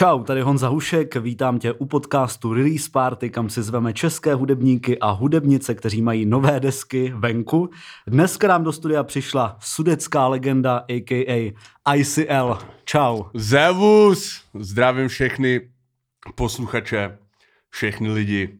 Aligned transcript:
Čau, 0.00 0.22
tady 0.22 0.40
Honza 0.40 0.68
Hušek, 0.68 1.16
vítám 1.16 1.58
tě 1.58 1.72
u 1.72 1.86
podcastu 1.86 2.54
Release 2.54 2.90
Party, 2.92 3.30
kam 3.30 3.50
si 3.50 3.62
zveme 3.62 3.92
české 3.92 4.34
hudebníky 4.34 4.98
a 4.98 5.10
hudebnice, 5.10 5.74
kteří 5.74 6.02
mají 6.02 6.26
nové 6.26 6.60
desky 6.60 7.12
venku. 7.16 7.70
Dneska 8.06 8.48
nám 8.48 8.64
do 8.64 8.72
studia 8.72 9.02
přišla 9.02 9.56
sudecká 9.60 10.26
legenda, 10.26 10.84
a.k.a. 10.88 11.54
ICL. 11.94 12.58
Čau. 12.84 13.22
Zevus! 13.34 14.44
Zdravím 14.58 15.08
všechny 15.08 15.70
posluchače, 16.34 17.18
všechny 17.70 18.12
lidi. 18.12 18.58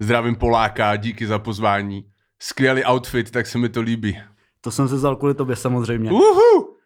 Zdravím 0.00 0.36
Poláka, 0.36 0.96
díky 0.96 1.26
za 1.26 1.38
pozvání. 1.38 2.04
Skvělý 2.38 2.84
outfit, 2.84 3.30
tak 3.30 3.46
se 3.46 3.58
mi 3.58 3.68
to 3.68 3.80
líbí. 3.80 4.18
To 4.60 4.70
jsem 4.70 4.88
se 4.88 4.94
vzal 4.94 5.16
kvůli 5.16 5.34
tobě 5.34 5.56
samozřejmě. 5.56 6.10
Uhu! 6.10 6.76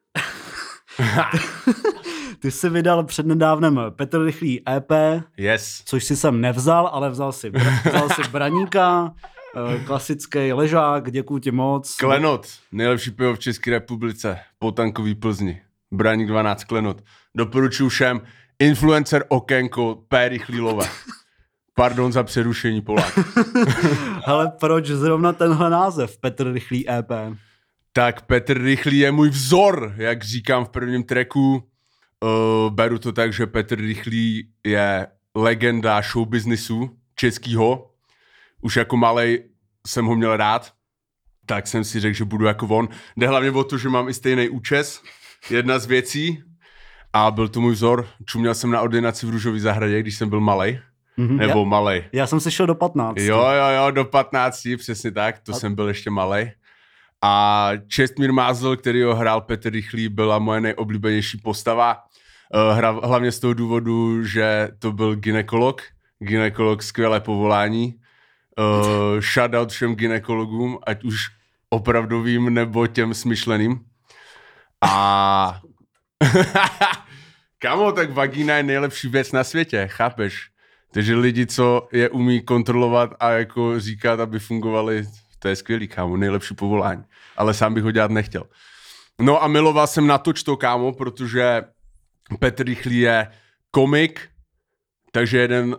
Ty 2.40 2.50
jsi 2.50 2.68
vydal 2.68 3.04
přednedávnem 3.04 3.80
Petr 3.90 4.24
Rychlý 4.24 4.62
EP, 4.76 4.90
Yes. 5.36 5.82
což 5.84 6.04
si 6.04 6.16
jsem 6.16 6.40
nevzal, 6.40 6.86
ale 6.92 7.10
vzal 7.10 7.32
si, 7.32 7.50
vzal 7.84 8.08
si 8.08 8.22
Braníka, 8.30 9.14
eh, 9.74 9.78
klasický 9.84 10.52
ležák, 10.52 11.10
děkuji 11.12 11.38
ti 11.38 11.50
moc. 11.50 11.96
Klenot, 11.96 12.46
nejlepší 12.72 13.10
pivo 13.10 13.34
v 13.34 13.38
České 13.38 13.70
republice, 13.70 14.38
potankový 14.58 15.14
Plzni. 15.14 15.60
Braník 15.92 16.28
12 16.28 16.64
Klenot. 16.64 17.02
Doporučuji 17.34 17.88
všem 17.88 18.20
influencer 18.58 19.24
okénko 19.28 20.02
P. 20.08 20.28
Rychlílové. 20.28 20.86
Pardon 21.74 22.12
za 22.12 22.22
přerušení 22.22 22.80
Polák. 22.82 23.18
Ale 24.26 24.52
proč 24.60 24.86
zrovna 24.86 25.32
tenhle 25.32 25.70
název 25.70 26.18
Petr 26.18 26.52
Rychlý 26.52 26.90
EP? 26.90 27.08
Tak 27.92 28.22
Petr 28.22 28.62
Rychlý 28.62 28.98
je 28.98 29.12
můj 29.12 29.28
vzor, 29.30 29.94
jak 29.96 30.24
říkám 30.24 30.64
v 30.64 30.68
prvním 30.68 31.02
tracku. 31.02 31.62
Uh, 32.24 32.70
beru 32.70 32.98
to 32.98 33.12
tak, 33.12 33.32
že 33.32 33.46
Petr 33.46 33.76
Rychlý 33.80 34.48
je 34.66 35.06
legenda 35.34 36.00
showbiznisu 36.02 36.90
českýho. 37.16 37.90
Už 38.62 38.76
jako 38.76 38.96
malej 38.96 39.44
jsem 39.86 40.06
ho 40.06 40.16
měl 40.16 40.36
rád, 40.36 40.72
tak 41.46 41.66
jsem 41.66 41.84
si 41.84 42.00
řekl, 42.00 42.14
že 42.16 42.24
budu 42.24 42.44
jako 42.44 42.66
on. 42.66 42.88
Jde 43.16 43.26
hlavně 43.28 43.50
o 43.50 43.64
to, 43.64 43.78
že 43.78 43.88
mám 43.88 44.08
i 44.08 44.14
stejný 44.14 44.48
účes, 44.48 45.02
jedna 45.50 45.78
z 45.78 45.86
věcí. 45.86 46.42
A 47.12 47.30
byl 47.30 47.48
to 47.48 47.60
můj 47.60 47.72
vzor. 47.72 48.08
Čuměl 48.26 48.54
jsem 48.54 48.70
na 48.70 48.80
ordinaci 48.80 49.26
v 49.26 49.30
Růžové 49.30 49.60
zahradě, 49.60 50.00
když 50.00 50.16
jsem 50.16 50.28
byl 50.28 50.40
malej. 50.40 50.80
Mhm, 51.16 51.36
Nebo 51.36 51.58
já, 51.60 51.64
malej. 51.64 52.04
já 52.12 52.26
jsem 52.26 52.40
se 52.40 52.50
šel 52.50 52.66
do 52.66 52.74
15. 52.74 53.16
Jo, 53.20 53.36
jo, 53.38 53.68
jo, 53.84 53.90
do 53.90 54.04
15, 54.04 54.76
přesně 54.76 55.10
tak, 55.12 55.38
to 55.38 55.52
A- 55.52 55.58
jsem 55.58 55.74
byl 55.74 55.88
ještě 55.88 56.10
malý. 56.10 56.50
A 57.22 57.70
Čestmír 57.88 58.32
Mázl, 58.32 58.76
který 58.76 59.02
ho 59.02 59.14
hrál 59.14 59.40
Petr 59.40 59.70
Rychlý, 59.70 60.08
byla 60.08 60.38
moje 60.38 60.60
nejoblíbenější 60.60 61.38
postava. 61.38 61.98
Eh, 62.54 62.74
Hra, 62.74 62.90
hlavně 62.90 63.32
z 63.32 63.40
toho 63.40 63.54
důvodu, 63.54 64.24
že 64.24 64.68
to 64.78 64.92
byl 64.92 65.16
ginekolog. 65.16 65.82
Ginekolog 66.18 66.82
skvělé 66.82 67.20
povolání. 67.20 67.94
Uh, 68.58 69.20
shoutout 69.20 69.70
všem 69.72 69.94
ginekologům, 69.94 70.78
ať 70.86 71.04
už 71.04 71.16
opravdovým 71.70 72.54
nebo 72.54 72.86
těm 72.86 73.14
smyšleným. 73.14 73.80
A 74.80 75.60
Kamo, 77.58 77.92
tak 77.92 78.10
vagína 78.10 78.56
je 78.56 78.62
nejlepší 78.62 79.08
věc 79.08 79.32
na 79.32 79.44
světě, 79.44 79.88
chápeš? 79.90 80.50
Takže 80.90 81.14
lidi, 81.14 81.46
co 81.46 81.88
je 81.92 82.08
umí 82.08 82.40
kontrolovat 82.40 83.10
a 83.20 83.30
jako 83.30 83.80
říkat, 83.80 84.20
aby 84.20 84.38
fungovali, 84.38 85.04
to 85.38 85.48
je 85.48 85.56
skvělý, 85.56 85.88
kámo, 85.88 86.16
nejlepší 86.16 86.54
povolání. 86.54 87.04
Ale 87.36 87.54
sám 87.54 87.74
bych 87.74 87.84
ho 87.84 87.90
dělat 87.90 88.10
nechtěl. 88.10 88.44
No 89.20 89.42
a 89.42 89.48
miloval 89.48 89.86
jsem 89.86 90.06
na 90.06 90.18
to, 90.18 90.32
to 90.32 90.56
kámo, 90.56 90.92
protože 90.92 91.62
Petr 92.38 92.64
Rychlý 92.64 92.98
je 92.98 93.26
komik, 93.70 94.28
takže 95.12 95.38
jeden, 95.38 95.76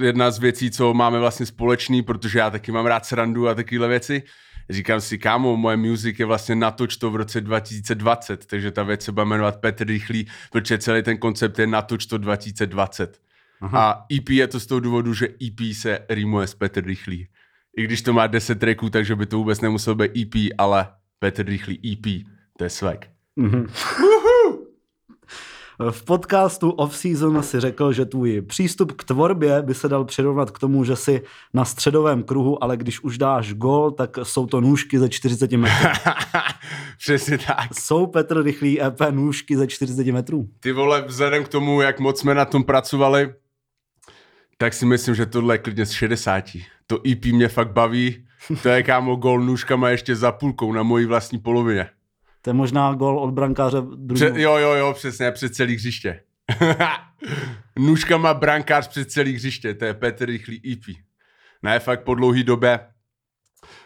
jedna 0.00 0.30
z 0.30 0.38
věcí, 0.38 0.70
co 0.70 0.94
máme 0.94 1.18
vlastně 1.18 1.46
společný, 1.46 2.02
protože 2.02 2.38
já 2.38 2.50
taky 2.50 2.72
mám 2.72 2.86
rád 2.86 3.06
srandu 3.06 3.48
a 3.48 3.54
takovéhle 3.54 3.88
věci, 3.88 4.22
říkám 4.70 5.00
si, 5.00 5.18
kámo, 5.18 5.56
moje 5.56 5.76
music 5.76 6.18
je 6.18 6.26
vlastně 6.26 6.54
natoč 6.54 6.96
to 6.96 7.10
v 7.10 7.16
roce 7.16 7.40
2020, 7.40 8.46
takže 8.46 8.70
ta 8.70 8.82
věc 8.82 9.02
se 9.02 9.12
bude 9.12 9.24
jmenovat 9.24 9.60
Petr 9.60 9.86
Rychlý, 9.86 10.26
protože 10.52 10.78
celý 10.78 11.02
ten 11.02 11.18
koncept 11.18 11.58
je 11.58 11.66
natoč 11.66 12.06
to 12.06 12.18
2020. 12.18 13.20
Aha. 13.60 13.90
A 13.90 14.06
EP 14.14 14.28
je 14.28 14.46
to 14.46 14.60
z 14.60 14.66
toho 14.66 14.80
důvodu, 14.80 15.14
že 15.14 15.28
EP 15.28 15.74
se 15.74 15.98
rýmuje 16.08 16.46
s 16.46 16.54
Petr 16.54 16.84
Rychlý. 16.84 17.28
I 17.76 17.84
když 17.84 18.02
to 18.02 18.12
má 18.12 18.26
10 18.26 18.58
tracků, 18.58 18.90
takže 18.90 19.16
by 19.16 19.26
to 19.26 19.38
vůbec 19.38 19.60
nemuselo 19.60 19.96
být 19.96 20.16
EP, 20.16 20.52
ale 20.58 20.88
Petr 21.18 21.44
Rychlý 21.46 21.92
EP, 21.92 22.26
to 22.58 22.64
je 22.64 22.70
swag. 22.70 23.06
Mhm. 23.36 23.66
V 25.90 26.04
podcastu 26.04 26.70
Off 26.70 26.96
Season 26.96 27.42
si 27.42 27.60
řekl, 27.60 27.92
že 27.92 28.04
tvůj 28.04 28.40
přístup 28.40 28.92
k 28.92 29.04
tvorbě 29.04 29.62
by 29.62 29.74
se 29.74 29.88
dal 29.88 30.04
přirovnat 30.04 30.50
k 30.50 30.58
tomu, 30.58 30.84
že 30.84 30.96
si 30.96 31.22
na 31.54 31.64
středovém 31.64 32.22
kruhu, 32.22 32.64
ale 32.64 32.76
když 32.76 33.00
už 33.00 33.18
dáš 33.18 33.54
gol, 33.54 33.90
tak 33.90 34.18
jsou 34.22 34.46
to 34.46 34.60
nůžky 34.60 34.98
ze 34.98 35.08
40 35.08 35.52
metrů. 35.52 35.88
Přesně 36.98 37.38
tak. 37.38 37.74
Jsou 37.74 38.06
Petr 38.06 38.42
Rychlý 38.42 38.82
EP 38.82 39.00
nůžky 39.10 39.56
ze 39.56 39.66
40 39.66 40.06
metrů? 40.06 40.48
Ty 40.60 40.72
vole, 40.72 41.04
vzhledem 41.06 41.44
k 41.44 41.48
tomu, 41.48 41.80
jak 41.80 42.00
moc 42.00 42.20
jsme 42.20 42.34
na 42.34 42.44
tom 42.44 42.64
pracovali, 42.64 43.34
tak 44.58 44.74
si 44.74 44.86
myslím, 44.86 45.14
že 45.14 45.26
tohle 45.26 45.54
je 45.54 45.58
klidně 45.58 45.86
z 45.86 45.90
60. 45.90 46.44
To 46.86 46.98
EP 47.10 47.24
mě 47.24 47.48
fakt 47.48 47.72
baví. 47.72 48.26
To 48.62 48.68
je 48.68 48.82
kámo 48.82 49.16
gol 49.16 49.40
nůžkama 49.40 49.90
ještě 49.90 50.16
za 50.16 50.32
půlkou 50.32 50.72
na 50.72 50.82
mojí 50.82 51.06
vlastní 51.06 51.38
polovině. 51.38 51.86
To 52.42 52.50
je 52.50 52.54
možná 52.54 52.94
gol 52.94 53.18
od 53.18 53.30
brankáře 53.30 53.78
druhého. 53.96 54.38
jo, 54.38 54.56
jo, 54.56 54.72
jo, 54.72 54.92
přesně, 54.92 55.30
před 55.32 55.54
celý 55.54 55.74
hřiště. 55.74 56.20
Nůžkama 57.78 58.34
brankář 58.34 58.88
před 58.88 59.10
celý 59.10 59.32
hřiště, 59.34 59.74
to 59.74 59.84
je 59.84 59.94
Petr 59.94 60.26
Rychlý 60.26 60.72
EP. 60.72 60.96
Ne, 61.62 61.80
fakt 61.80 62.04
po 62.04 62.14
dlouhý 62.14 62.44
době 62.44 62.80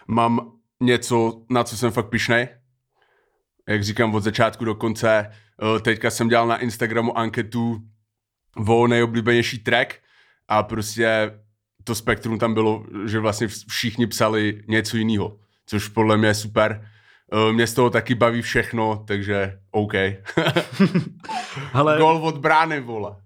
mám 0.08 0.52
něco, 0.80 1.42
na 1.50 1.64
co 1.64 1.76
jsem 1.76 1.90
fakt 1.90 2.08
pišnej. 2.08 2.48
Jak 3.68 3.84
říkám, 3.84 4.14
od 4.14 4.20
začátku 4.22 4.64
do 4.64 4.74
konce. 4.74 5.30
Eh, 5.76 5.80
Teďka 5.80 6.10
jsem 6.10 6.28
dělal 6.28 6.46
na 6.46 6.56
Instagramu 6.56 7.18
anketu 7.18 7.80
o 8.68 8.86
nejoblíbenější 8.86 9.58
track 9.58 9.94
a 10.48 10.62
prostě 10.62 11.30
to 11.84 11.94
spektrum 11.94 12.38
tam 12.38 12.54
bylo, 12.54 12.86
že 13.06 13.18
vlastně 13.20 13.48
všichni 13.68 14.06
psali 14.06 14.62
něco 14.68 14.96
jiného, 14.96 15.38
což 15.66 15.88
podle 15.88 16.16
mě 16.16 16.28
je 16.28 16.34
super. 16.34 16.88
Eh, 17.32 17.52
Mě 17.52 17.66
z 17.66 17.74
toho 17.74 17.90
taky 17.90 18.14
baví 18.14 18.42
všechno, 18.42 19.04
takže 19.06 19.58
OK. 19.70 19.92
Hele, 21.72 21.98
Gol 21.98 22.16
od 22.16 22.38
brány, 22.38 22.80
vole. 22.80 23.16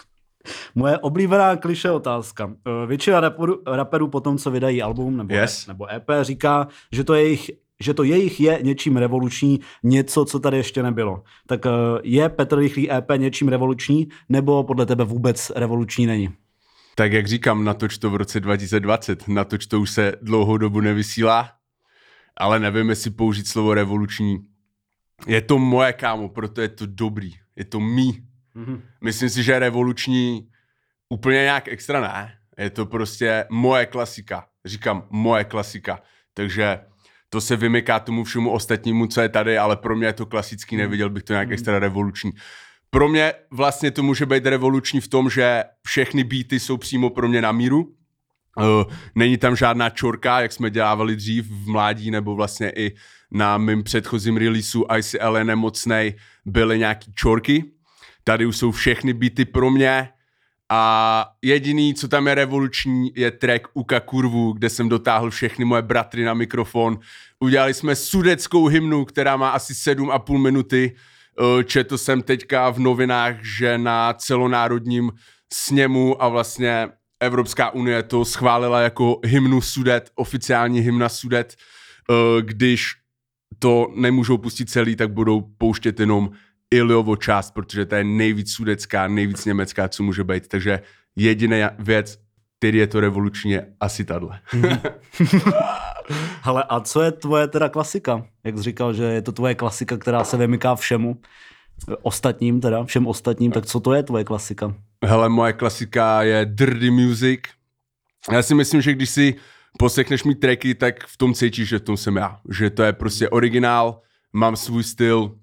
moje 0.74 0.98
oblíbená 0.98 1.56
kliše 1.56 1.90
otázka. 1.90 2.52
Eh, 2.66 2.86
Většina 2.86 3.20
raperů, 3.20 3.62
raperů 3.66 4.08
po 4.08 4.20
tom, 4.20 4.38
co 4.38 4.50
vydají 4.50 4.82
album 4.82 5.16
nebo, 5.16 5.34
Yes. 5.34 5.66
nebo 5.66 5.92
EP, 5.92 6.04
říká, 6.22 6.68
že 6.92 7.04
to, 7.04 7.14
jejich, 7.14 7.50
že 7.80 7.94
to 7.94 8.02
jejich 8.02 8.40
je 8.40 8.58
něčím 8.62 8.96
revoluční, 8.96 9.60
něco, 9.82 10.24
co 10.24 10.40
tady 10.40 10.56
ještě 10.56 10.82
nebylo. 10.82 11.22
Tak 11.46 11.66
eh, 11.66 11.70
je 12.02 12.28
Petr 12.28 12.58
Rychlý 12.58 12.92
EP 12.92 13.06
něčím 13.16 13.48
revoluční, 13.48 14.08
nebo 14.28 14.64
podle 14.64 14.86
tebe 14.86 15.04
vůbec 15.04 15.52
revoluční 15.56 16.06
není? 16.06 16.28
Tak 16.96 17.12
jak 17.12 17.26
říkám, 17.26 17.64
natoč 17.64 17.98
to 17.98 18.10
v 18.10 18.16
roce 18.16 18.40
2020, 18.40 19.28
natoč 19.28 19.66
to 19.66 19.80
už 19.80 19.90
se 19.90 20.12
dlouhou 20.22 20.56
dobu 20.56 20.80
nevysílá, 20.80 21.48
ale 22.36 22.60
nevím, 22.60 22.90
jestli 22.90 23.10
použít 23.10 23.48
slovo 23.48 23.74
revoluční. 23.74 24.38
Je 25.26 25.40
to 25.40 25.58
moje, 25.58 25.92
kámo, 25.92 26.28
proto 26.28 26.60
je 26.60 26.68
to 26.68 26.86
dobrý. 26.86 27.30
Je 27.56 27.64
to 27.64 27.80
mý. 27.80 28.26
Mhm. 28.54 28.82
Myslím 29.00 29.30
si, 29.30 29.42
že 29.42 29.58
revoluční 29.58 30.48
úplně 31.08 31.38
nějak 31.38 31.68
extra 31.68 32.00
ne. 32.00 32.38
Je 32.58 32.70
to 32.70 32.86
prostě 32.86 33.44
moje 33.50 33.86
klasika. 33.86 34.46
Říkám 34.64 35.06
moje 35.10 35.44
klasika. 35.44 36.02
Takže 36.34 36.80
to 37.28 37.40
se 37.40 37.56
vymyká 37.56 38.00
tomu 38.00 38.24
všemu 38.24 38.50
ostatnímu, 38.50 39.06
co 39.06 39.20
je 39.20 39.28
tady, 39.28 39.58
ale 39.58 39.76
pro 39.76 39.96
mě 39.96 40.06
je 40.06 40.12
to 40.12 40.26
klasický, 40.26 40.76
neviděl 40.76 41.10
bych 41.10 41.22
to 41.22 41.32
nějak 41.32 41.50
extra 41.50 41.78
revoluční. 41.78 42.30
Pro 42.90 43.08
mě 43.08 43.32
vlastně 43.50 43.90
to 43.90 44.02
může 44.02 44.26
být 44.26 44.46
revoluční 44.46 45.00
v 45.00 45.08
tom, 45.08 45.30
že 45.30 45.64
všechny 45.86 46.24
beaty 46.24 46.60
jsou 46.60 46.76
přímo 46.76 47.10
pro 47.10 47.28
mě 47.28 47.42
na 47.42 47.52
míru. 47.52 47.94
Uh, 48.56 48.92
není 49.14 49.38
tam 49.38 49.56
žádná 49.56 49.90
čorka, 49.90 50.40
jak 50.40 50.52
jsme 50.52 50.70
dělávali 50.70 51.16
dřív 51.16 51.46
v 51.50 51.68
mládí, 51.68 52.10
nebo 52.10 52.34
vlastně 52.34 52.70
i 52.70 52.94
na 53.30 53.58
mém 53.58 53.82
předchozím 53.82 54.36
releaseu 54.36 54.84
ICL 54.98 55.44
nemocnej 55.44 56.14
byly 56.46 56.78
nějaký 56.78 57.12
čorky. 57.14 57.64
Tady 58.24 58.46
už 58.46 58.56
jsou 58.56 58.70
všechny 58.70 59.12
beaty 59.12 59.44
pro 59.44 59.70
mě 59.70 60.08
a 60.70 61.26
jediný, 61.42 61.94
co 61.94 62.08
tam 62.08 62.26
je 62.26 62.34
revoluční, 62.34 63.12
je 63.16 63.30
track 63.30 63.68
Uka 63.74 64.00
Kurvu, 64.00 64.52
kde 64.52 64.70
jsem 64.70 64.88
dotáhl 64.88 65.30
všechny 65.30 65.64
moje 65.64 65.82
bratry 65.82 66.24
na 66.24 66.34
mikrofon. 66.34 66.98
Udělali 67.40 67.74
jsme 67.74 67.96
sudeckou 67.96 68.66
hymnu, 68.66 69.04
která 69.04 69.36
má 69.36 69.50
asi 69.50 69.72
7,5 69.72 70.38
minuty. 70.38 70.96
Eh, 71.60 71.64
Četl 71.64 71.98
jsem 71.98 72.22
teďka 72.22 72.70
v 72.70 72.78
novinách, 72.78 73.36
že 73.58 73.78
na 73.78 74.12
celonárodním 74.12 75.12
sněmu 75.52 76.22
a 76.22 76.28
vlastně 76.28 76.88
Evropská 77.20 77.70
unie 77.70 78.02
to 78.02 78.24
schválila 78.24 78.80
jako 78.80 79.20
hymnu 79.24 79.60
Sudet, 79.60 80.10
oficiální 80.14 80.80
hymna 80.80 81.08
Sudet, 81.08 81.54
eh, 82.10 82.42
když 82.42 82.92
to 83.58 83.92
nemůžou 83.96 84.38
pustit 84.38 84.70
celý, 84.70 84.96
tak 84.96 85.12
budou 85.12 85.40
pouštět 85.58 86.00
jenom 86.00 86.30
Iliovo 86.70 87.16
část, 87.16 87.50
protože 87.50 87.86
to 87.86 87.94
je 87.94 88.04
nejvíc 88.04 88.52
sudecká, 88.52 89.08
nejvíc 89.08 89.44
německá, 89.44 89.88
co 89.88 90.02
může 90.02 90.24
být. 90.24 90.48
Takže 90.48 90.80
jediná 91.16 91.70
věc, 91.78 92.18
který 92.58 92.78
je 92.78 92.86
to 92.86 93.00
revolučně, 93.00 93.66
asi 93.80 94.04
tahle. 94.04 94.40
Hele, 96.42 96.64
a 96.68 96.80
co 96.80 97.02
je 97.02 97.12
tvoje 97.12 97.48
teda 97.48 97.68
klasika? 97.68 98.26
Jak 98.44 98.56
jsi 98.56 98.62
říkal, 98.62 98.92
že 98.92 99.04
je 99.04 99.22
to 99.22 99.32
tvoje 99.32 99.54
klasika, 99.54 99.96
která 99.96 100.24
se 100.24 100.36
vymyká 100.36 100.74
všemu 100.74 101.20
ostatním, 102.02 102.60
teda 102.60 102.84
všem 102.84 103.06
ostatním, 103.06 103.52
tak 103.52 103.66
co 103.66 103.80
to 103.80 103.94
je 103.94 104.02
tvoje 104.02 104.24
klasika? 104.24 104.74
Hele, 105.04 105.28
moje 105.28 105.52
klasika 105.52 106.22
je 106.22 106.46
Dirty 106.46 106.90
Music. 106.90 107.40
Já 108.32 108.42
si 108.42 108.54
myslím, 108.54 108.80
že 108.80 108.92
když 108.92 109.10
si 109.10 109.34
posekneš 109.78 110.24
mi 110.24 110.34
tracky, 110.34 110.74
tak 110.74 111.06
v 111.06 111.16
tom 111.16 111.34
cítíš, 111.34 111.68
že 111.68 111.78
v 111.78 111.82
tom 111.82 111.96
jsem 111.96 112.16
já. 112.16 112.40
Že 112.50 112.70
to 112.70 112.82
je 112.82 112.92
prostě 112.92 113.28
originál, 113.28 114.00
mám 114.32 114.56
svůj 114.56 114.84
styl, 114.84 115.38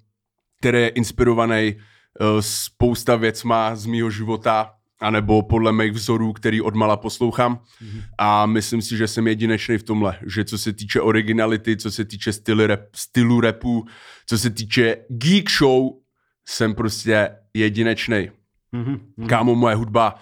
který 0.60 0.78
je 0.78 0.88
inspirovaný 0.88 1.74
uh, 1.74 2.40
spousta 2.40 3.16
věcma 3.16 3.76
z 3.76 3.86
mýho 3.86 4.10
života, 4.10 4.72
anebo 5.00 5.42
podle 5.42 5.72
mých 5.72 5.92
vzorů, 5.92 6.32
který 6.32 6.60
odmala 6.60 6.96
poslouchám. 6.96 7.54
Mm-hmm. 7.54 8.02
A 8.18 8.46
myslím 8.46 8.82
si, 8.82 8.96
že 8.96 9.08
jsem 9.08 9.26
jedinečný 9.26 9.78
v 9.78 9.82
tomhle, 9.82 10.18
že 10.26 10.44
co 10.44 10.58
se 10.58 10.72
týče 10.72 11.00
originality, 11.00 11.76
co 11.76 11.90
se 11.90 12.04
týče 12.04 12.32
stylu, 12.32 12.66
rap, 12.66 12.80
stylu 12.94 13.40
rapu, 13.40 13.86
co 14.26 14.38
se 14.38 14.50
týče 14.50 14.96
geek 15.08 15.50
show, 15.50 16.01
jsem 16.48 16.74
prostě 16.74 17.30
jedinečný. 17.54 18.30
Mm-hmm. 18.74 19.26
Kámo, 19.28 19.54
moje 19.54 19.74
hudba, 19.74 20.14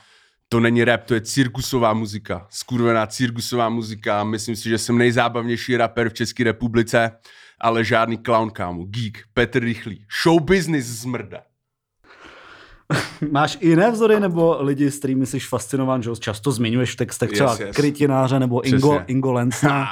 to 0.48 0.60
není 0.60 0.84
rap, 0.84 1.04
to 1.04 1.14
je 1.14 1.20
cirkusová 1.20 1.92
muzika. 1.92 2.46
Skurvená 2.50 3.06
cirkusová 3.06 3.68
muzika. 3.68 4.24
Myslím 4.24 4.56
si, 4.56 4.68
že 4.68 4.78
jsem 4.78 4.98
nejzábavnější 4.98 5.76
rapper 5.76 6.08
v 6.08 6.14
České 6.14 6.44
republice, 6.44 7.10
ale 7.60 7.84
žádný 7.84 8.18
clown, 8.18 8.50
kámo. 8.50 8.84
Geek, 8.84 9.18
Petr 9.34 9.60
Rychlý. 9.60 10.06
Show 10.22 10.40
business 10.40 10.86
zmrda. 10.86 11.40
Máš 13.30 13.58
i 13.60 13.68
jiné 13.68 13.90
vzory 13.90 14.20
nebo 14.20 14.62
lidi, 14.62 14.90
s 14.90 14.98
kterými 14.98 15.26
jsi 15.26 15.40
fascinován, 15.40 16.02
že 16.02 16.10
často 16.18 16.52
zmiňuješ 16.52 16.92
v 16.92 16.96
textech 16.96 17.30
třeba 17.30 17.50
yes, 17.50 17.60
yes. 17.60 17.76
Krytináře 17.76 18.40
nebo 18.40 18.66
Ingo, 18.66 19.00
Ingo 19.06 19.32
Lensna. 19.32 19.86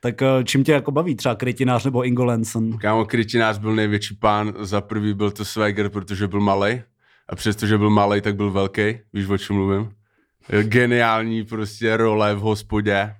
Tak 0.00 0.22
eh, 0.22 0.26
čím 0.44 0.64
tě 0.64 0.72
jako 0.72 0.90
baví 0.92 1.14
třeba 1.14 1.34
Krytinář 1.34 1.84
nebo 1.84 2.04
Ingo 2.04 2.24
Lenson? 2.24 2.78
Kámo, 2.78 3.04
Krytinář 3.04 3.58
byl 3.58 3.74
největší 3.74 4.14
pán. 4.14 4.52
Za 4.60 4.80
prvý 4.80 5.14
byl 5.14 5.30
to 5.30 5.44
Swagger, 5.44 5.88
protože 5.88 6.28
byl 6.28 6.40
malý. 6.40 6.82
A 7.28 7.36
přestože 7.36 7.78
byl 7.78 7.90
malý, 7.90 8.20
tak 8.20 8.36
byl 8.36 8.50
velký. 8.50 8.98
Víš, 9.12 9.28
o 9.28 9.38
čem 9.38 9.56
mluvím? 9.56 9.90
Geniální 10.62 11.44
prostě 11.44 11.96
role 11.96 12.34
v 12.34 12.38
hospodě. 12.38 13.14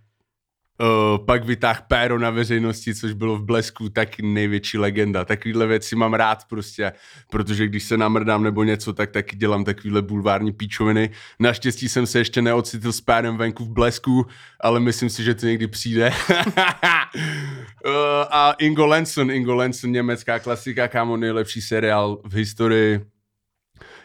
Uh, 0.81 1.25
pak 1.25 1.45
vytáh 1.45 1.83
péro 1.83 2.19
na 2.19 2.31
veřejnosti, 2.31 2.95
což 2.95 3.13
bylo 3.13 3.37
v 3.37 3.45
Blesku 3.45 3.89
taky 3.89 4.23
největší 4.23 4.79
legenda. 4.79 5.25
Takovýhle 5.25 5.67
věci 5.67 5.97
mám 5.97 6.15
rád 6.15 6.45
prostě, 6.49 6.93
protože 7.31 7.67
když 7.67 7.83
se 7.83 7.97
namrdám 7.97 8.43
nebo 8.43 8.65
něco, 8.65 8.93
tak 8.93 9.11
taky 9.11 9.37
dělám 9.37 9.65
takovýhle 9.65 10.03
bulvární 10.03 10.53
píčoviny. 10.53 11.11
Naštěstí 11.39 11.89
jsem 11.89 12.07
se 12.07 12.19
ještě 12.19 12.43
neocitl 12.43 12.93
s 12.93 13.01
pérem 13.01 13.37
venku 13.37 13.65
v 13.65 13.69
Blesku, 13.69 14.27
ale 14.61 14.81
myslím 14.81 15.11
si, 15.11 15.25
že 15.25 15.35
to 15.35 15.47
někdy 15.47 15.67
přijde. 15.67 16.13
uh, 16.37 17.93
a 18.31 18.53
Ingo 18.59 18.87
Lenson, 18.87 19.31
Ingo 19.31 19.55
Lenson, 19.55 19.93
německá 19.93 20.39
klasika, 20.39 20.89
kámo, 20.89 21.17
nejlepší 21.17 21.61
seriál 21.61 22.21
v 22.25 22.35
historii. 22.35 23.01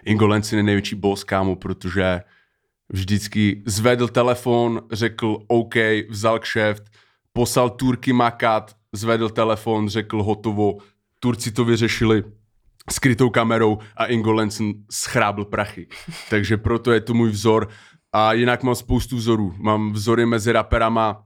Ingo 0.06 0.28
Lenson 0.28 0.58
je 0.58 0.64
největší 0.64 0.96
boss, 0.96 1.24
kámo, 1.24 1.56
protože 1.56 2.22
vždycky 2.90 3.64
zvedl 3.66 4.08
telefon, 4.08 4.82
řekl 4.92 5.38
OK, 5.48 5.76
vzal 6.10 6.40
kšeft, 6.40 6.84
poslal 7.34 7.70
Turky 7.70 8.14
makat, 8.14 8.76
zvedl 8.94 9.30
telefon, 9.30 9.90
řekl 9.90 10.24
hotovo, 10.24 10.78
Turci 11.20 11.52
to 11.52 11.66
vyřešili 11.66 12.24
skrytou 12.92 13.30
kamerou 13.30 13.78
a 13.98 14.06
Ingo 14.06 14.32
Lenson 14.32 14.74
schrábl 14.92 15.46
prachy. 15.46 15.88
Takže 16.30 16.58
proto 16.58 16.92
je 16.92 17.02
to 17.02 17.14
můj 17.14 17.30
vzor. 17.30 17.68
A 18.14 18.34
jinak 18.34 18.64
mám 18.64 18.76
spoustu 18.76 19.16
vzorů. 19.16 19.54
Mám 19.58 19.92
vzory 19.92 20.26
mezi 20.26 20.52
raperama, 20.52 21.24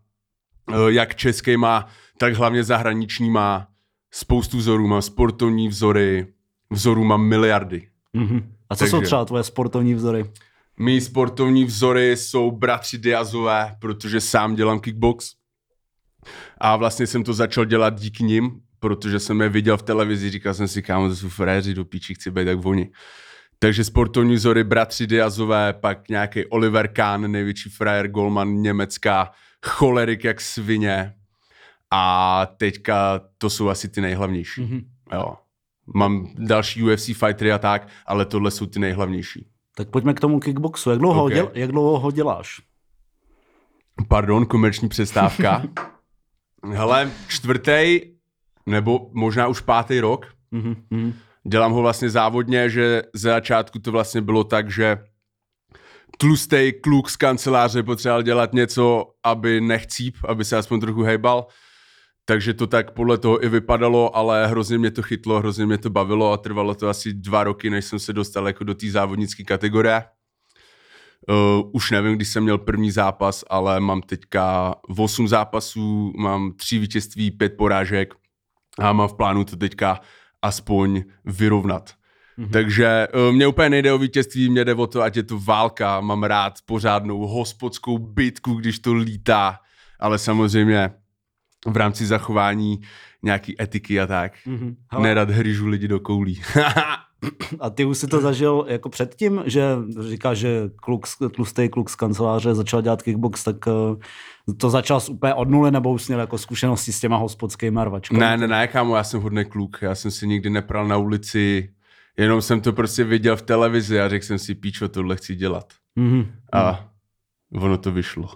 eh, 0.71 0.73
jak 0.87 1.15
českýma, 1.15 1.87
tak 2.17 2.33
hlavně 2.33 2.63
zahraničníma. 2.63 3.67
Spoustu 4.11 4.57
vzorů. 4.57 4.87
Mám 4.87 5.01
sportovní 5.01 5.67
vzory, 5.67 6.27
vzorů 6.69 7.03
mám 7.03 7.21
miliardy. 7.21 7.87
Mm-hmm. 8.15 8.43
A 8.69 8.75
co 8.75 8.79
Takže... 8.79 8.91
jsou 8.91 9.01
třeba 9.01 9.25
tvoje 9.25 9.43
sportovní 9.43 9.93
vzory? 9.93 10.25
Mý 10.81 11.01
sportovní 11.01 11.65
vzory 11.65 12.17
jsou 12.17 12.51
bratři 12.51 12.97
Diazové, 12.97 13.75
protože 13.79 14.21
sám 14.21 14.55
dělám 14.55 14.79
kickbox. 14.79 15.31
A 16.57 16.75
vlastně 16.75 17.07
jsem 17.07 17.23
to 17.23 17.33
začal 17.33 17.65
dělat 17.65 17.99
díky 17.99 18.23
nim, 18.23 18.61
protože 18.79 19.19
jsem 19.19 19.41
je 19.41 19.49
viděl 19.49 19.77
v 19.77 19.83
televizi, 19.83 20.29
říkal 20.29 20.53
jsem 20.53 20.67
si, 20.67 20.81
kámo, 20.81 21.09
to 21.09 21.15
jsou 21.15 21.29
fréři, 21.29 21.73
do 21.73 21.85
píči 21.85 22.13
chci 22.13 22.31
být 22.31 22.47
jak 22.47 22.65
oni. 22.65 22.91
Takže 23.59 23.83
sportovní 23.83 24.35
vzory 24.35 24.63
bratři 24.63 25.07
Diazové, 25.07 25.73
pak 25.73 26.09
nějaký 26.09 26.45
Oliver 26.45 26.87
Kahn, 26.87 27.31
největší 27.31 27.69
frajer, 27.69 28.07
golman 28.07 28.53
německá, 28.53 29.31
cholerik 29.65 30.23
jak 30.23 30.41
svině. 30.41 31.13
A 31.91 32.45
teďka 32.57 33.21
to 33.37 33.49
jsou 33.49 33.69
asi 33.69 33.89
ty 33.89 34.01
nejhlavnější. 34.01 34.61
Mm-hmm. 34.61 34.83
Jo. 35.13 35.35
Mám 35.95 36.27
další 36.37 36.83
UFC 36.83 37.05
fightery 37.05 37.51
a 37.51 37.57
tak, 37.57 37.87
ale 38.05 38.25
tohle 38.25 38.51
jsou 38.51 38.65
ty 38.65 38.79
nejhlavnější. 38.79 39.49
Tak 39.79 39.89
pojďme 39.89 40.13
k 40.13 40.19
tomu 40.19 40.39
kickboxu. 40.39 40.89
Jak 40.89 40.99
dlouho, 40.99 41.23
okay. 41.23 41.35
děl, 41.35 41.51
jak 41.53 41.71
dlouho 41.71 41.99
ho 41.99 42.11
děláš? 42.11 42.61
Pardon, 44.07 44.45
komerční 44.45 44.89
přestávka. 44.89 45.63
Hele, 46.73 47.11
čtvrtý 47.27 48.01
nebo 48.65 49.09
možná 49.13 49.47
už 49.47 49.61
pátý 49.61 49.99
rok. 49.99 50.25
Mm-hmm. 50.53 51.13
Dělám 51.47 51.71
ho 51.71 51.81
vlastně 51.81 52.09
závodně, 52.09 52.69
že 52.69 53.03
ze 53.13 53.29
začátku 53.29 53.79
to 53.79 53.91
vlastně 53.91 54.21
bylo 54.21 54.43
tak, 54.43 54.71
že 54.71 54.97
tlustý 56.17 56.73
kluk 56.83 57.09
z 57.09 57.15
kanceláře 57.15 57.83
potřeboval 57.83 58.23
dělat 58.23 58.53
něco, 58.53 59.05
aby 59.23 59.61
nechcíp, 59.61 60.17
aby 60.27 60.45
se 60.45 60.57
aspoň 60.57 60.79
trochu 60.79 61.01
hejbal 61.03 61.47
takže 62.29 62.53
to 62.53 62.67
tak 62.67 62.91
podle 62.91 63.17
toho 63.17 63.45
i 63.45 63.49
vypadalo, 63.49 64.15
ale 64.15 64.47
hrozně 64.47 64.77
mě 64.77 64.91
to 64.91 65.01
chytlo, 65.01 65.39
hrozně 65.39 65.65
mě 65.65 65.77
to 65.77 65.89
bavilo 65.89 66.31
a 66.31 66.37
trvalo 66.37 66.75
to 66.75 66.89
asi 66.89 67.13
dva 67.13 67.43
roky, 67.43 67.69
než 67.69 67.85
jsem 67.85 67.99
se 67.99 68.13
dostal 68.13 68.47
jako 68.47 68.63
do 68.63 68.73
té 68.75 68.91
závodnické 68.91 69.43
kategorie. 69.43 70.03
Uh, 71.29 71.69
už 71.73 71.91
nevím, 71.91 72.15
když 72.15 72.27
jsem 72.27 72.43
měl 72.43 72.57
první 72.57 72.91
zápas, 72.91 73.43
ale 73.49 73.79
mám 73.79 74.01
teďka 74.01 74.75
8 74.97 75.27
zápasů, 75.27 76.13
mám 76.17 76.51
3 76.51 76.79
vítězství, 76.79 77.31
5 77.31 77.57
porážek 77.57 78.13
a 78.79 78.93
mám 78.93 79.07
v 79.07 79.13
plánu 79.13 79.43
to 79.43 79.55
teďka 79.55 79.99
aspoň 80.41 81.03
vyrovnat. 81.25 81.93
Mm-hmm. 82.39 82.49
Takže 82.49 83.07
uh, 83.13 83.35
mě 83.35 83.47
úplně 83.47 83.69
nejde 83.69 83.93
o 83.93 83.97
vítězství, 83.97 84.49
mě 84.49 84.65
jde 84.65 84.73
o 84.73 84.87
to, 84.87 85.01
ať 85.01 85.15
je 85.15 85.23
to 85.23 85.39
válka, 85.39 86.01
mám 86.01 86.23
rád 86.23 86.53
pořádnou 86.65 87.27
hospodskou 87.27 87.97
bitku, 87.97 88.53
když 88.53 88.79
to 88.79 88.93
lítá, 88.93 89.59
ale 89.99 90.17
samozřejmě 90.17 90.91
v 91.67 91.77
rámci 91.77 92.05
zachování 92.05 92.81
nějaký 93.23 93.61
etiky 93.61 93.99
a 93.99 94.07
tak. 94.07 94.33
Mm-hmm. 94.47 95.01
Nerad 95.01 95.29
hryžu 95.29 95.67
lidi 95.67 95.87
do 95.87 95.99
koulí. 95.99 96.41
a 97.59 97.69
ty 97.69 97.85
už 97.85 97.97
si 97.97 98.07
to 98.07 98.21
zažil 98.21 98.65
jako 98.67 98.89
předtím, 98.89 99.43
že 99.45 99.63
říkáš, 100.09 100.37
že 100.37 100.69
kluk, 100.75 101.05
tlustý 101.35 101.69
kluk 101.69 101.89
z 101.89 101.95
kanceláře 101.95 102.55
začal 102.55 102.81
dělat 102.81 103.01
kickbox, 103.01 103.43
tak 103.43 103.55
eh, 103.67 104.53
to 104.53 104.69
začal 104.69 104.99
úplně 105.09 105.33
od 105.33 105.49
nuly, 105.49 105.71
nebo 105.71 105.91
už 105.91 106.07
měl 106.07 106.19
jako 106.19 106.37
zkušenosti 106.37 106.93
s 106.93 106.99
těma 106.99 107.17
hospodskými 107.17 107.79
rvačkami? 107.83 108.19
Ne, 108.19 108.37
ne, 108.37 108.47
ne, 108.47 108.67
kámo, 108.67 108.95
já 108.95 109.03
jsem 109.03 109.21
hodný 109.21 109.45
kluk, 109.45 109.77
já 109.81 109.95
jsem 109.95 110.11
si 110.11 110.27
nikdy 110.27 110.49
nepral 110.49 110.87
na 110.87 110.97
ulici, 110.97 111.73
jenom 112.17 112.41
jsem 112.41 112.61
to 112.61 112.73
prostě 112.73 113.03
viděl 113.03 113.35
v 113.35 113.41
televizi 113.41 114.01
a 114.01 114.09
řekl 114.09 114.25
jsem 114.25 114.39
si, 114.39 114.55
píčo, 114.55 114.89
tohle 114.89 115.15
chci 115.15 115.35
dělat. 115.35 115.73
Mm-hmm. 115.97 116.27
A 116.53 116.88
ono 117.53 117.77
to 117.77 117.91
vyšlo. 117.91 118.29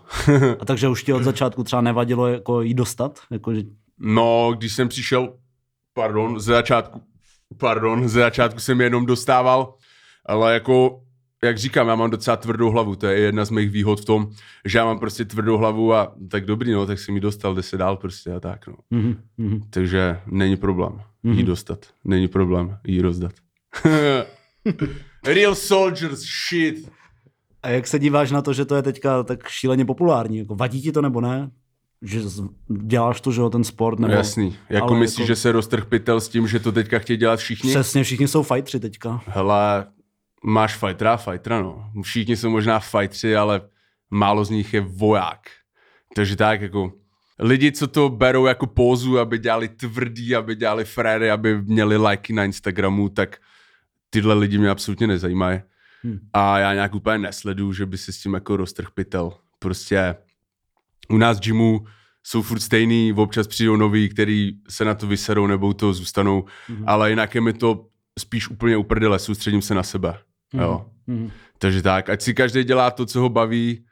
A 0.59 0.65
takže 0.65 0.87
už 0.87 1.03
ti 1.03 1.13
od 1.13 1.23
začátku 1.23 1.63
třeba 1.63 1.81
nevadilo 1.81 2.27
jako 2.27 2.61
jí 2.61 2.73
dostat? 2.73 3.19
Jako, 3.31 3.53
že... 3.53 3.61
No, 3.99 4.53
když 4.57 4.73
jsem 4.73 4.87
přišel, 4.87 5.33
pardon, 5.93 6.39
ze 6.39 6.53
začátku, 6.53 7.01
pardon, 7.57 8.09
ze 8.09 8.19
začátku 8.19 8.59
jsem 8.59 8.81
jenom 8.81 9.05
dostával, 9.05 9.73
ale 10.25 10.53
jako, 10.53 11.01
jak 11.43 11.57
říkám, 11.57 11.87
já 11.87 11.95
mám 11.95 12.09
docela 12.09 12.37
tvrdou 12.37 12.71
hlavu, 12.71 12.95
to 12.95 13.07
je 13.07 13.19
jedna 13.19 13.45
z 13.45 13.49
mých 13.49 13.69
výhod 13.69 14.01
v 14.01 14.05
tom, 14.05 14.29
že 14.65 14.77
já 14.77 14.85
mám 14.85 14.99
prostě 14.99 15.25
tvrdou 15.25 15.57
hlavu 15.57 15.93
a 15.93 16.15
tak 16.31 16.45
dobrý, 16.45 16.71
no, 16.71 16.85
tak 16.85 16.99
jsem 16.99 17.13
mi 17.13 17.19
dostal, 17.19 17.55
jde 17.55 17.63
se 17.63 17.77
dál 17.77 17.97
prostě 17.97 18.33
a 18.33 18.39
tak, 18.39 18.67
no. 18.67 18.75
Mm-hmm. 18.91 19.61
Takže 19.69 20.19
není 20.25 20.57
problém 20.57 20.91
mm-hmm. 20.91 21.31
jí 21.31 21.37
mhm. 21.37 21.45
dostat, 21.45 21.85
není 22.03 22.27
problém 22.27 22.77
jí 22.87 23.01
rozdat. 23.01 23.33
Real 25.25 25.55
soldiers 25.55 26.19
shit. 26.19 26.91
A 27.63 27.69
jak 27.69 27.87
se 27.87 27.99
díváš 27.99 28.31
na 28.31 28.41
to, 28.41 28.53
že 28.53 28.65
to 28.65 28.75
je 28.75 28.81
teďka 28.81 29.23
tak 29.23 29.47
šíleně 29.47 29.85
populární? 29.85 30.37
Jako 30.37 30.55
vadí 30.55 30.81
ti 30.81 30.91
to 30.91 31.01
nebo 31.01 31.21
ne? 31.21 31.51
Že 32.01 32.21
děláš 32.69 33.21
to, 33.21 33.31
že 33.31 33.41
jo, 33.41 33.49
ten 33.49 33.63
sport? 33.63 33.99
Nebo... 33.99 34.13
Jasný. 34.13 34.57
Jako 34.69 34.87
Ale 34.87 34.99
myslíš, 34.99 35.19
jako... 35.19 35.27
že 35.27 35.35
se 35.35 35.51
roztrh 35.51 35.85
pytel 35.85 36.21
s 36.21 36.29
tím, 36.29 36.47
že 36.47 36.59
to 36.59 36.71
teďka 36.71 36.99
chtějí 36.99 37.17
dělat 37.17 37.39
všichni? 37.39 37.69
Přesně, 37.69 38.03
všichni 38.03 38.27
jsou 38.27 38.43
fightři 38.43 38.79
teďka. 38.79 39.21
Hele, 39.25 39.85
máš 40.43 40.77
fightera 40.77 41.13
a 41.13 41.17
fightera, 41.17 41.61
no. 41.61 41.89
Všichni 42.01 42.37
jsou 42.37 42.49
možná 42.49 42.79
fightři, 42.79 43.35
ale 43.35 43.61
málo 44.11 44.45
z 44.45 44.49
nich 44.49 44.73
je 44.73 44.81
voják. 44.81 45.39
Takže 46.15 46.35
tak, 46.35 46.61
jako 46.61 46.93
lidi, 47.39 47.71
co 47.71 47.87
to 47.87 48.09
berou 48.09 48.45
jako 48.45 48.67
pózu, 48.67 49.19
aby 49.19 49.39
dělali 49.39 49.67
tvrdý, 49.67 50.35
aby 50.35 50.55
dělali 50.55 50.85
fréry, 50.85 51.31
aby 51.31 51.61
měli 51.61 51.97
lajky 51.97 52.33
na 52.33 52.45
Instagramu, 52.45 53.09
tak 53.09 53.37
tyhle 54.09 54.33
lidi 54.33 54.57
mě 54.57 54.69
absolutně 54.69 55.07
nezajímají. 55.07 55.59
Hmm. 56.03 56.19
A 56.33 56.59
já 56.59 56.73
nějak 56.73 56.95
úplně 56.95 57.17
nesleduju, 57.17 57.73
že 57.73 57.85
by 57.85 57.97
se 57.97 58.11
s 58.11 58.21
tím 58.21 58.33
jako 58.33 58.57
roztrh 58.57 58.87
pytel. 58.93 59.33
Prostě 59.59 60.15
u 61.09 61.17
nás 61.17 61.37
v 61.37 61.41
gymu 61.41 61.85
jsou 62.23 62.41
furt 62.41 62.59
stejný, 62.59 63.13
občas 63.13 63.47
přijdou 63.47 63.75
noví, 63.75 64.09
který 64.09 64.51
se 64.69 64.85
na 64.85 64.93
to 64.95 65.07
vyserou 65.07 65.47
nebo 65.47 65.67
u 65.67 65.73
toho 65.73 65.93
zůstanou, 65.93 66.45
Mhm. 66.69 66.83
ale 66.87 67.09
jinak 67.09 67.35
je 67.35 67.41
mi 67.41 67.53
to 67.53 67.87
spíš 68.19 68.49
úplně 68.49 68.77
uprdele, 68.77 69.19
soustředím 69.19 69.61
se 69.61 69.75
na 69.75 69.83
sebe. 69.83 70.17
Jo. 70.53 70.85
Mhm. 71.07 71.31
Takže 71.57 71.81
tak, 71.81 72.09
ať 72.09 72.21
si 72.21 72.33
každý 72.33 72.63
dělá 72.63 72.91
to, 72.91 73.05
co 73.05 73.21
ho 73.21 73.29
baví, 73.29 73.85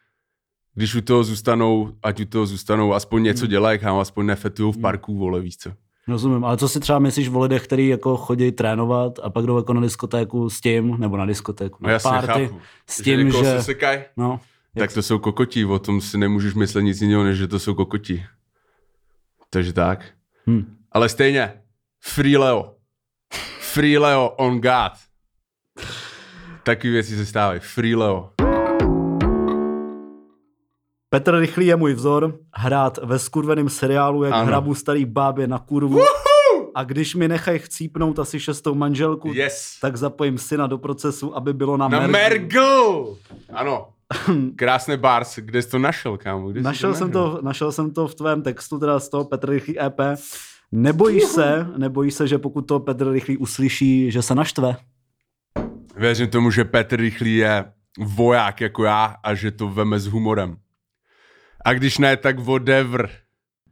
když 0.75 0.95
u 0.95 1.01
toho 1.01 1.23
zůstanou, 1.23 1.93
ať 2.03 2.19
u 2.21 2.25
toho 2.25 2.45
zůstanou, 2.45 2.93
aspoň 2.93 3.23
něco 3.23 3.41
Hmm. 3.45 3.49
dělají, 3.49 3.79
aspoň 3.79 4.25
nefetujou 4.25 4.71
v 4.71 4.81
parku, 4.81 5.17
vole, 5.17 5.41
víš 5.41 5.57
co. 5.57 5.73
Rozumím, 6.11 6.45
ale 6.45 6.57
co 6.57 6.69
si 6.69 6.79
třeba 6.79 6.99
myslíš 6.99 7.29
o 7.29 7.39
lidech, 7.39 7.63
kteří 7.63 7.87
jako 7.87 8.17
chodí 8.17 8.51
trénovat 8.51 9.19
a 9.23 9.29
pak 9.29 9.45
jdou 9.45 9.57
jako 9.57 9.73
na 9.73 9.81
diskotéku 9.81 10.49
s 10.49 10.61
tím, 10.61 10.97
nebo 10.99 11.17
na 11.17 11.25
diskotéku, 11.25 11.77
No 11.81 11.87
na 11.87 11.93
jasně, 11.93 12.09
party, 12.09 12.47
chápu. 12.47 12.61
s 12.89 13.01
tím, 13.01 13.25
někoho 13.25 13.43
že... 13.43 13.49
se 13.49 13.63
sekaj, 13.63 14.03
No, 14.17 14.39
tak 14.77 14.93
to 14.93 15.01
jsou 15.01 15.19
kokotí, 15.19 15.65
o 15.65 15.79
tom 15.79 16.01
si 16.01 16.17
nemůžeš 16.17 16.53
myslet 16.53 16.81
nic 16.81 17.01
jiného, 17.01 17.23
než 17.23 17.37
že 17.37 17.47
to 17.47 17.59
jsou 17.59 17.73
kokotí. 17.75 18.23
Takže 19.49 19.73
tak. 19.73 20.05
hm. 20.49 20.77
Ale 20.91 21.09
stejně, 21.09 21.53
Free 22.03 22.37
Leo. 22.37 22.75
Free 23.59 23.97
Leo 23.97 24.27
on 24.37 24.61
God. 24.61 24.91
Taky 26.63 26.89
věci 26.89 27.15
se 27.15 27.25
stávají. 27.25 27.59
Free 27.59 27.95
Leo. 27.95 28.29
Petr 31.13 31.35
Rychlý 31.39 31.65
je 31.67 31.75
můj 31.75 31.93
vzor, 31.93 32.35
hrát 32.55 32.99
ve 33.03 33.19
skurveném 33.19 33.69
seriálu, 33.69 34.23
jak 34.23 34.33
Ano. 34.33 34.45
hrabu 34.45 34.75
starý 34.75 35.05
bábě 35.05 35.47
na 35.47 35.59
kurvu. 35.59 35.99
A 36.75 36.83
když 36.83 37.15
mi 37.15 37.27
nechají 37.27 37.59
chcípnout 37.59 38.19
asi 38.19 38.39
šestou 38.39 38.75
manželku, 38.75 39.33
Yes. 39.33 39.77
tak 39.81 39.97
zapojím 39.97 40.37
syna 40.37 40.67
do 40.67 40.77
procesu, 40.77 41.35
aby 41.37 41.53
bylo 41.53 41.77
na, 41.77 41.87
Na 41.87 41.99
mergu. 41.99 42.11
Mergl! 42.11 43.17
Ano. 43.53 43.87
Krásné 44.55 44.97
bars. 44.97 45.39
Kde 45.39 45.61
jsi 45.61 45.69
to 45.69 45.79
našel, 45.79 46.17
kámo? 46.17 46.47
Kde 46.49 46.61
Našel 46.61 46.93
jsem, 46.93 47.11
to, 47.11 47.39
našel 47.41 47.71
jsem 47.71 47.93
to 47.93 48.07
v 48.07 48.15
tvém 48.15 48.41
textu, 48.41 48.79
teda 48.79 48.99
z 48.99 49.09
toho 49.09 49.25
Petr 49.25 49.49
Rychlý 49.49 49.79
EP. 49.81 49.99
Nebojíš 50.71 51.23
se, 51.23 51.67
nebojíš 51.77 52.13
se, 52.13 52.27
že 52.27 52.37
pokud 52.37 52.61
to 52.61 52.79
Petr 52.79 53.11
Rychlý 53.11 53.37
uslyší, 53.37 54.11
že 54.11 54.21
se 54.21 54.35
naštve? 54.35 54.75
Věřím 55.95 56.27
tomu, 56.27 56.51
že 56.51 56.63
Petr 56.65 56.95
Rychlý 56.95 57.35
je 57.35 57.65
voják 57.99 58.61
jako 58.61 58.83
já 58.83 59.15
a 59.23 59.33
že 59.33 59.51
to 59.51 59.67
veme 59.69 59.99
s 59.99 60.07
humorem. 60.07 60.55
A 61.65 61.73
když 61.73 61.97
ne, 61.97 62.17
tak 62.17 62.39
whatever. 62.39 63.09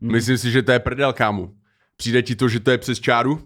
Hmm. 0.01 0.11
Myslím 0.11 0.37
si, 0.37 0.51
že 0.51 0.61
to 0.63 0.71
je 0.71 0.79
prdel, 0.79 1.13
kámo. 1.13 1.49
Přijde 1.97 2.21
ti 2.21 2.35
to, 2.35 2.47
že 2.49 2.59
to 2.59 2.71
je 2.71 2.77
přes 2.77 2.99
čáru? 2.99 3.41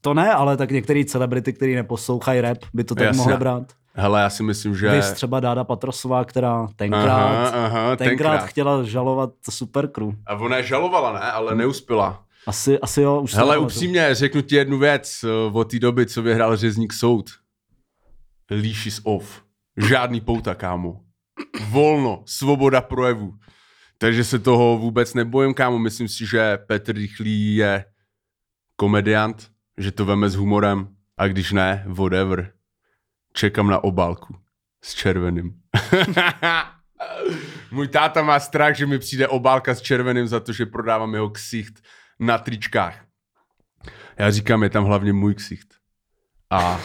To 0.00 0.14
ne, 0.14 0.32
ale 0.32 0.56
tak 0.56 0.70
některé 0.70 1.04
celebrity, 1.04 1.52
který 1.52 1.74
neposlouchají 1.74 2.40
rap, 2.40 2.58
by 2.74 2.84
to 2.84 2.94
tak 2.94 3.04
Jasně. 3.04 3.18
mohly 3.18 3.36
brát. 3.36 3.72
Hele, 3.94 4.20
já 4.20 4.30
si 4.30 4.42
myslím, 4.42 4.76
že... 4.76 4.90
Vys 4.90 5.12
třeba 5.12 5.40
Dáda 5.40 5.64
Patrosová, 5.64 6.24
která 6.24 6.68
tenkrát, 6.76 7.04
Aha, 7.06 7.48
aha, 7.66 7.96
tenkrát, 7.96 8.08
tenkrát. 8.30 8.46
chtěla 8.46 8.82
žalovat 8.82 9.30
Supercrew. 9.50 10.08
A 10.26 10.34
ona 10.34 10.56
je 10.56 10.62
žalovala, 10.62 11.12
ne? 11.12 11.20
Ale 11.20 11.54
neuspěla. 11.54 12.24
Asi, 12.46 12.78
asi 12.78 13.02
jo, 13.02 13.20
už 13.20 13.34
Hele, 13.34 13.58
upřímně, 13.58 14.14
řeknu 14.14 14.42
ti 14.42 14.56
jednu 14.56 14.78
věc. 14.78 15.24
eh, 15.24 15.50
Od 15.52 15.70
té 15.70 15.78
doby, 15.78 16.06
co 16.06 16.22
vyhrál 16.22 16.56
řezník 16.56 16.92
soud. 16.92 17.30
Leash 18.50 18.86
is 18.86 19.00
off. 19.04 19.42
Žádný 19.76 20.20
pouta, 20.20 20.54
kámo. 20.54 21.00
Volno, 21.68 22.22
svoboda 22.26 22.80
projevu. 22.80 23.38
Takže 23.98 24.24
se 24.24 24.38
toho 24.38 24.78
vůbec 24.78 25.14
nebojím, 25.14 25.54
kámo. 25.54 25.78
Myslím 25.78 26.08
si, 26.08 26.26
že 26.26 26.58
Petr 26.66 26.94
Rychlý 26.94 27.56
je 27.56 27.84
komediant, 28.76 29.50
že 29.78 29.92
to 29.92 30.04
veme 30.04 30.30
s 30.30 30.34
humorem. 30.34 30.88
A 31.18 31.28
když 31.28 31.52
ne, 31.52 31.84
whatever. 31.86 32.52
Čekám 33.32 33.68
na 33.68 33.84
obálku 33.84 34.36
s 34.84 34.94
červeným. 34.94 35.54
Můj 37.70 37.88
táta 37.88 38.22
má 38.22 38.40
strach, 38.40 38.76
že 38.76 38.86
mi 38.86 38.98
přijde 38.98 39.28
obálka 39.28 39.74
s 39.74 39.80
červeným 39.80 40.26
za 40.26 40.40
to, 40.40 40.52
že 40.52 40.66
prodávám 40.66 41.14
jeho 41.14 41.30
ksicht 41.30 41.80
na 42.20 42.38
tričkách. 42.38 43.04
Já 44.18 44.30
říkám, 44.30 44.62
je 44.62 44.70
tam 44.70 44.84
hlavně 44.84 45.12
můj 45.12 45.34
ksicht. 45.34 45.74
A 46.50 46.80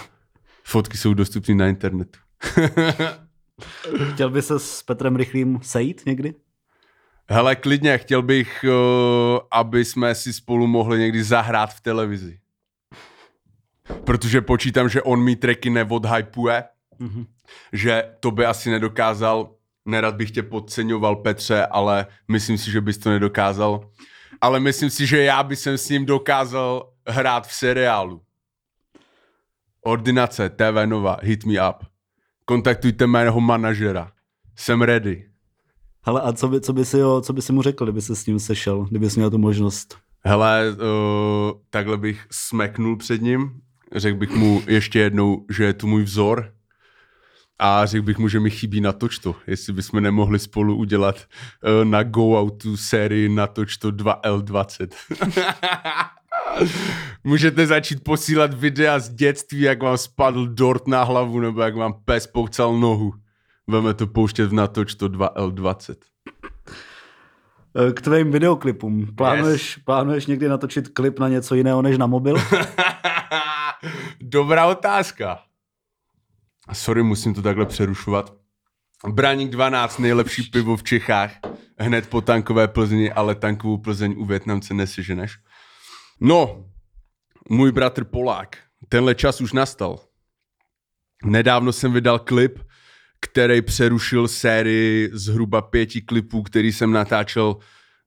fotky 0.63 0.97
jsou 0.97 1.13
dostupné 1.13 1.55
na 1.55 1.67
internetu. 1.67 2.19
Chtěl 4.13 4.29
by 4.29 4.41
se 4.41 4.59
s 4.59 4.83
Petrem 4.83 5.15
Rychlým 5.15 5.59
sejít 5.61 6.01
někdy? 6.05 6.33
Hele, 7.29 7.55
klidně, 7.55 7.97
chtěl 7.97 8.21
bych, 8.21 8.65
uh, 8.67 9.39
aby 9.51 9.85
jsme 9.85 10.15
si 10.15 10.33
spolu 10.33 10.67
mohli 10.67 10.99
někdy 10.99 11.23
zahrát 11.23 11.73
v 11.73 11.81
televizi. 11.81 12.39
Protože 14.03 14.41
počítám, 14.41 14.89
že 14.89 15.01
on 15.01 15.23
mý 15.23 15.35
tracky 15.35 15.69
neodhypuje, 15.69 16.63
Mhm. 16.99 17.25
že 17.73 18.03
to 18.19 18.31
by 18.31 18.45
asi 18.45 18.69
nedokázal. 18.69 19.51
Nerad 19.85 20.15
bych 20.15 20.31
tě 20.31 20.43
podceňoval, 20.43 21.15
Petře, 21.15 21.65
ale 21.65 22.07
myslím 22.27 22.57
si, 22.57 22.71
že 22.71 22.81
bys 22.81 22.97
to 22.97 23.09
nedokázal. 23.09 23.89
Ale 24.41 24.59
myslím 24.59 24.89
si, 24.89 25.07
že 25.07 25.23
já 25.23 25.43
bych 25.43 25.67
s 25.67 25.89
ním 25.89 26.05
dokázal 26.05 26.89
hrát 27.07 27.47
v 27.47 27.53
seriálu. 27.53 28.21
Ordinace, 29.81 30.49
TV 30.49 30.85
Nova, 30.85 31.17
hit 31.21 31.45
me 31.45 31.69
up. 31.69 31.75
Kontaktujte 32.49 33.07
mého 33.07 33.41
manažera. 33.41 34.11
Jsem 34.55 34.81
ready. 34.81 35.25
Hele, 36.05 36.21
a 36.21 36.33
co 36.33 36.47
by, 36.47 36.61
co 36.61 36.73
by, 36.73 36.85
si, 36.85 37.01
ho, 37.01 37.21
co 37.21 37.33
by 37.33 37.41
si 37.41 37.53
mu 37.53 37.61
řekl, 37.61 37.85
kdyby 37.85 38.01
se 38.01 38.15
s 38.15 38.25
ním 38.25 38.39
sešel, 38.39 38.85
kdyby 38.89 39.09
jsi 39.09 39.19
měl 39.19 39.29
tu 39.29 39.37
možnost? 39.37 39.97
Hele, 40.25 40.65
uh, 40.71 41.51
takhle 41.69 41.97
bych 41.97 42.27
smeknul 42.31 42.97
před 42.97 43.21
ním, 43.21 43.61
řekl 43.95 44.17
bych 44.17 44.31
mu 44.31 44.61
ještě 44.67 44.99
jednou, 44.99 45.45
že 45.49 45.63
je 45.63 45.73
tu 45.73 45.87
můj 45.87 46.03
vzor 46.03 46.53
a 47.59 47.85
řekl 47.85 48.05
bych 48.05 48.17
mu, 48.17 48.27
že 48.27 48.39
mi 48.39 48.49
chybí 48.49 48.81
natoč 48.81 49.19
to, 49.19 49.35
jestli 49.47 49.73
bychom 49.73 50.03
nemohli 50.03 50.39
spolu 50.39 50.75
udělat 50.75 51.15
uh, 51.15 51.85
na 51.85 52.03
Go 52.03 52.39
Outu 52.41 52.77
sérii 52.77 53.29
natoč 53.29 53.77
to 53.77 53.91
2L20. 53.91 54.87
Můžete 57.23 57.67
začít 57.67 58.03
posílat 58.03 58.53
videa 58.53 58.99
z 58.99 59.09
dětství, 59.09 59.61
jak 59.61 59.83
vám 59.83 59.97
spadl 59.97 60.47
dort 60.47 60.87
na 60.87 61.03
hlavu 61.03 61.39
nebo 61.39 61.61
jak 61.61 61.75
vám 61.75 61.93
pes 62.05 62.27
poucal 62.27 62.79
nohu. 62.79 63.13
Veme 63.67 63.93
to 63.93 64.07
pouštět 64.07 64.45
v 64.45 64.53
natoč 64.53 64.95
to 64.95 65.09
2L20. 65.09 65.95
Eh, 67.77 67.93
K 67.93 68.01
tvým 68.01 68.31
videoklipům. 68.31 69.15
Plánuješ, 69.15 69.77
yes. 69.77 69.85
plánuješ 69.85 70.25
někdy 70.25 70.47
natočit 70.47 70.87
klip 70.87 71.19
na 71.19 71.29
něco 71.29 71.55
jiného 71.55 71.81
než 71.81 71.97
na 71.97 72.07
mobil? 72.07 72.37
Dobrá 74.21 74.65
otázka. 74.65 75.39
Sorry, 76.73 77.03
musím 77.03 77.33
to 77.33 77.41
takhle 77.41 77.65
přerušovat. 77.65 78.33
Braník 79.07 79.51
12, 79.51 79.97
nejlepší 79.97 80.43
pivo 80.43 80.77
v 80.77 80.83
Čechách. 80.83 81.31
Hned 81.79 82.09
po 82.09 82.21
tankové 82.21 82.67
Plzni, 82.67 83.11
ale 83.11 83.35
tankovou 83.35 83.77
Plzeň 83.77 84.15
u 84.17 84.25
Větnamce 84.25 84.73
neseženeš. 84.73 85.37
No, 86.19 86.65
můj 87.49 87.71
bratr 87.71 88.03
Polák, 88.03 88.57
tenhle 88.89 89.15
čas 89.15 89.41
už 89.41 89.53
nastal. 89.53 89.99
Nedávno 91.25 91.71
jsem 91.71 91.93
vydal 91.93 92.19
klip, 92.19 92.59
který 93.21 93.61
přerušil 93.61 94.27
sérii 94.27 95.09
zhruba 95.13 95.61
pěti 95.61 96.01
klipů, 96.01 96.43
který 96.43 96.73
jsem 96.73 96.91
natáčel, 96.91 97.57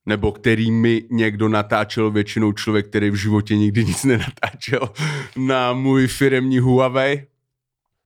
nebo 0.06 0.32
který 0.32 0.70
mi 0.70 1.02
někdo 1.10 1.48
natáčel, 1.48 2.10
většinou 2.10 2.52
člověk, 2.52 2.88
který 2.88 3.10
v 3.10 3.14
životě 3.14 3.56
nikdy 3.56 3.84
nic 3.84 4.04
nenatáčel, 4.04 4.90
na 5.36 5.72
můj 5.72 6.06
firemní 6.06 6.58
Huawei, 6.58 7.26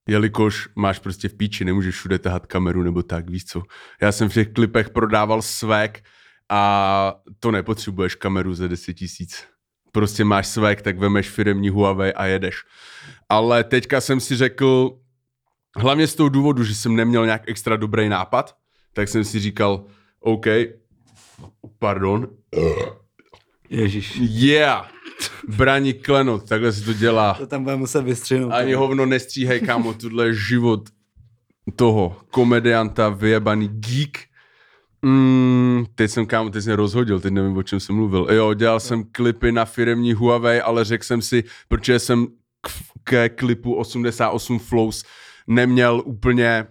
jelikož 0.09 0.69
máš 0.77 0.99
prostě 0.99 1.29
v 1.29 1.35
píči, 1.35 1.65
nemůžeš 1.65 1.95
všude 1.95 2.19
tahat 2.19 2.47
kameru 2.47 2.83
nebo 2.83 3.03
tak, 3.03 3.31
víš 3.31 3.45
co. 3.45 3.63
Já 4.03 4.13
jsem 4.13 4.29
v 4.29 4.35
těch 4.35 4.49
klipech 4.49 4.91
prodával 4.91 5.43
svek 5.43 6.05
a 6.49 7.15
to 7.41 7.51
nepotřebuješ 7.51 8.15
kameru 8.15 8.55
za 8.55 8.69
10 8.69 8.95
tisíc. 8.95 9.54
Prostě 9.95 10.25
máš 10.25 10.47
svek, 10.47 10.83
tak 10.83 10.99
vemeš 10.99 11.31
firemní 11.31 11.69
Huawei 11.69 12.13
a 12.13 12.27
jedeš. 12.27 12.63
Ale 13.29 13.65
teďka 13.65 14.01
jsem 14.01 14.21
si 14.21 14.37
řekl, 14.37 14.99
hlavně 15.77 16.07
z 16.07 16.15
toho 16.15 16.29
důvodu, 16.29 16.65
že 16.65 16.75
jsem 16.75 16.97
neměl 16.97 17.25
nějak 17.25 17.43
extra 17.47 17.77
dobrý 17.77 18.09
nápad, 18.09 18.57
tak 18.93 19.09
jsem 19.09 19.25
si 19.25 19.41
říkal, 19.41 19.85
OK, 20.21 20.47
pardon, 21.79 22.29
Ježíš. 23.71 24.19
yeah, 24.21 24.91
braní 25.49 25.93
klenot, 25.93 26.49
takhle 26.49 26.73
se 26.73 26.85
to 26.85 26.93
dělá. 26.93 27.35
To 27.35 27.47
tam 27.47 27.65
bude 27.65 27.77
muset 27.77 28.03
vystřihnout. 28.03 28.53
Ani 28.53 28.75
hovno 28.75 29.07
nestříhej, 29.07 29.61
kámo, 29.61 29.95
tohle 29.95 30.27
je 30.27 30.35
život 30.35 30.89
toho 31.77 32.17
komedianta, 32.31 33.09
vyjebaný 33.09 33.69
geek. 33.69 34.19
Mm, 35.05 35.85
teď 35.95 36.11
jsem, 36.11 36.27
kámo, 36.27 36.51
teď 36.51 36.65
jsem 36.65 36.75
rozhodil, 36.75 37.21
teď 37.21 37.33
nevím, 37.33 37.57
o 37.57 37.63
čem 37.63 37.81
jsem 37.81 37.97
mluvil. 37.97 38.27
Jo, 38.31 38.55
dělal 38.55 38.81
jsem 38.81 39.05
klipy 39.05 39.53
na 39.53 39.65
firemní 39.65 40.13
Huawei, 40.13 40.61
ale 40.61 40.85
řekl 40.85 41.05
jsem 41.05 41.23
si, 41.23 41.45
protože 41.69 41.99
jsem 41.99 42.27
k, 42.61 42.71
ke 43.05 43.29
klipu 43.29 43.75
88 43.75 44.59
Flows 44.59 45.05
neměl 45.47 46.03
úplně 46.05 46.67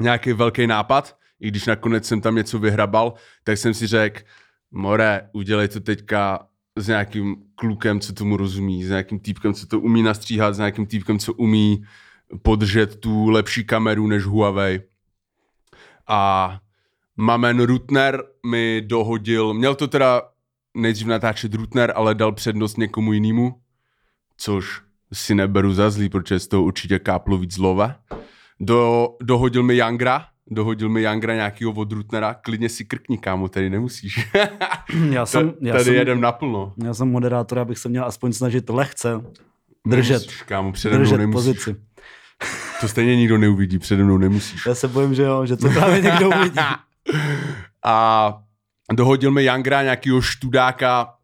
nějaký 0.00 0.32
velký 0.32 0.66
nápad, 0.66 1.16
i 1.40 1.48
když 1.48 1.66
nakonec 1.66 2.06
jsem 2.06 2.20
tam 2.20 2.34
něco 2.34 2.58
vyhrabal, 2.58 3.14
tak 3.44 3.58
jsem 3.58 3.74
si 3.74 3.86
řekl, 3.86 4.20
more, 4.70 5.28
udělej 5.32 5.68
to 5.68 5.80
teďka 5.80 6.46
s 6.76 6.88
nějakým 6.88 7.36
klukem, 7.54 8.00
co 8.00 8.12
tomu 8.12 8.36
rozumí, 8.36 8.84
s 8.84 8.88
nějakým 8.88 9.20
týpkem, 9.20 9.54
co 9.54 9.66
to 9.66 9.80
umí 9.80 10.02
nastříhat, 10.02 10.54
s 10.54 10.58
nějakým 10.58 10.86
týpkem, 10.86 11.18
co 11.18 11.32
umí 11.32 11.84
podržet 12.42 13.00
tu 13.00 13.28
lepší 13.28 13.64
kameru 13.64 14.06
než 14.06 14.24
Huawei. 14.24 14.80
A 16.08 16.60
Mamen 17.16 17.60
Rutner 17.62 18.22
mi 18.46 18.82
dohodil, 18.86 19.54
měl 19.54 19.74
to 19.74 19.88
teda 19.88 20.22
nejdřív 20.76 21.06
natáčet 21.06 21.54
Rutner, 21.54 21.92
ale 21.96 22.14
dal 22.14 22.32
přednost 22.32 22.78
někomu 22.78 23.12
jinému, 23.12 23.54
což 24.36 24.80
si 25.12 25.34
neberu 25.34 25.74
za 25.74 25.90
zlý, 25.90 26.08
protože 26.08 26.38
z 26.38 26.46
toho 26.48 26.62
určitě 26.62 26.98
káplo 26.98 27.38
víc 27.38 27.54
zlova. 27.54 27.94
Do, 28.60 29.08
dohodil 29.22 29.62
mi 29.62 29.76
Jangra, 29.76 30.24
dohodil 30.50 30.88
mi 30.88 31.02
Jangra 31.02 31.34
nějakýho 31.34 31.72
od 31.72 31.92
Rutnera, 31.92 32.34
klidně 32.34 32.68
si 32.68 32.84
krkni, 32.84 33.18
kámo, 33.18 33.48
tady 33.48 33.70
nemusíš. 33.70 34.30
Já 35.10 35.26
jsem, 35.26 35.52
já 35.60 35.72
tady 35.72 35.84
jsem, 35.84 35.94
jedem 35.94 36.20
naplno. 36.20 36.72
já 36.84 36.94
jsem 36.94 37.08
moderátor, 37.10 37.58
abych 37.58 37.78
se 37.78 37.88
měl 37.88 38.04
aspoň 38.04 38.32
snažit 38.32 38.68
lehce 38.70 39.20
držet, 39.86 40.12
Nemusíš, 40.12 40.42
kámo, 40.42 40.72
přede 40.72 40.94
mnou 40.96 41.04
držet 41.04 41.16
nemusíš. 41.18 41.46
pozici. 41.46 41.76
To 42.80 42.88
stejně 42.88 43.16
nikdo 43.16 43.38
neuvidí, 43.38 43.78
přede 43.78 44.04
mnou 44.04 44.18
nemusíš. 44.18 44.66
Já 44.66 44.74
se 44.74 44.88
bojím, 44.88 45.14
že 45.14 45.22
jo, 45.22 45.46
že 45.46 45.56
to 45.56 45.68
právě 45.68 46.00
někdo 46.00 46.28
uvidí. 46.40 46.60
A 47.84 48.38
dohodil 48.92 49.30
mi 49.30 49.44
Jangra 49.44 49.82
nějakýho 49.82 50.20
študáka 50.20 51.14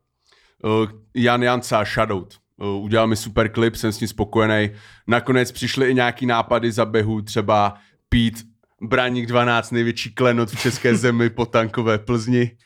uh, 0.65 0.89
Jan 1.15 1.43
Janca 1.43 1.85
Shoutout. 1.85 2.35
Uh, 2.57 2.85
udělal 2.85 3.07
mi 3.07 3.17
super 3.17 3.49
klip, 3.49 3.77
jsem 3.77 3.93
s 3.93 4.01
ním 4.01 4.09
spokojený. 4.09 4.71
Nakonec 5.07 5.53
přišly 5.53 5.91
i 5.91 5.95
nějaký 5.95 6.27
nápady 6.27 6.73
za 6.73 6.85
behu, 6.85 7.23
třeba 7.23 7.75
Pít 8.09 8.51
Braník 8.83 9.27
12, 9.27 9.71
největší 9.71 10.15
klenot 10.15 10.51
v 10.51 10.61
české 10.61 10.97
zemi 10.97 11.31
po 11.31 11.47
tankové 11.47 11.99
Plzni. 11.99 12.57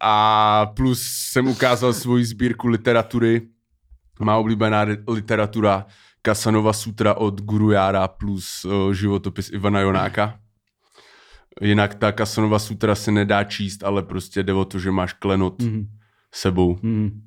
A 0.00 0.66
plus 0.66 1.02
jsem 1.02 1.48
ukázal 1.48 1.92
svoji 1.92 2.24
sbírku 2.24 2.68
literatury. 2.68 3.42
Má 4.20 4.36
oblíbená 4.36 4.86
literatura 5.08 5.86
Kasanova 6.22 6.72
sutra 6.72 7.14
od 7.14 7.40
Guru 7.40 7.70
Jára 7.70 8.08
plus 8.08 8.64
uh, 8.64 8.92
životopis 8.92 9.50
Ivana 9.50 9.80
Jonáka. 9.80 10.38
Jinak 11.62 11.94
ta 11.94 12.12
Kasanova 12.12 12.58
sutra 12.58 12.94
se 12.94 13.12
nedá 13.12 13.44
číst, 13.44 13.84
ale 13.84 14.02
prostě 14.02 14.42
jde 14.42 14.52
o 14.52 14.64
to, 14.64 14.78
že 14.78 14.90
máš 14.90 15.12
klenot 15.12 15.62
Mhm. 15.62 15.86
sebou. 16.34 16.78
Mhm. 16.82 17.22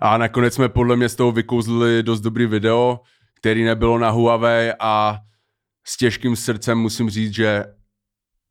A 0.00 0.18
nakonec 0.18 0.54
jsme 0.54 0.68
podle 0.68 0.96
mě 0.96 1.08
z 1.08 1.16
toho 1.16 1.32
vykouzlili 1.32 2.02
dost 2.02 2.20
dobrý 2.20 2.46
video, 2.46 3.00
který 3.34 3.64
nebylo 3.64 3.98
na 3.98 4.10
Huawei 4.10 4.72
a 4.80 5.18
s 5.86 5.96
těžkým 5.96 6.36
srdcem 6.36 6.78
musím 6.78 7.10
říct, 7.10 7.34
že 7.34 7.64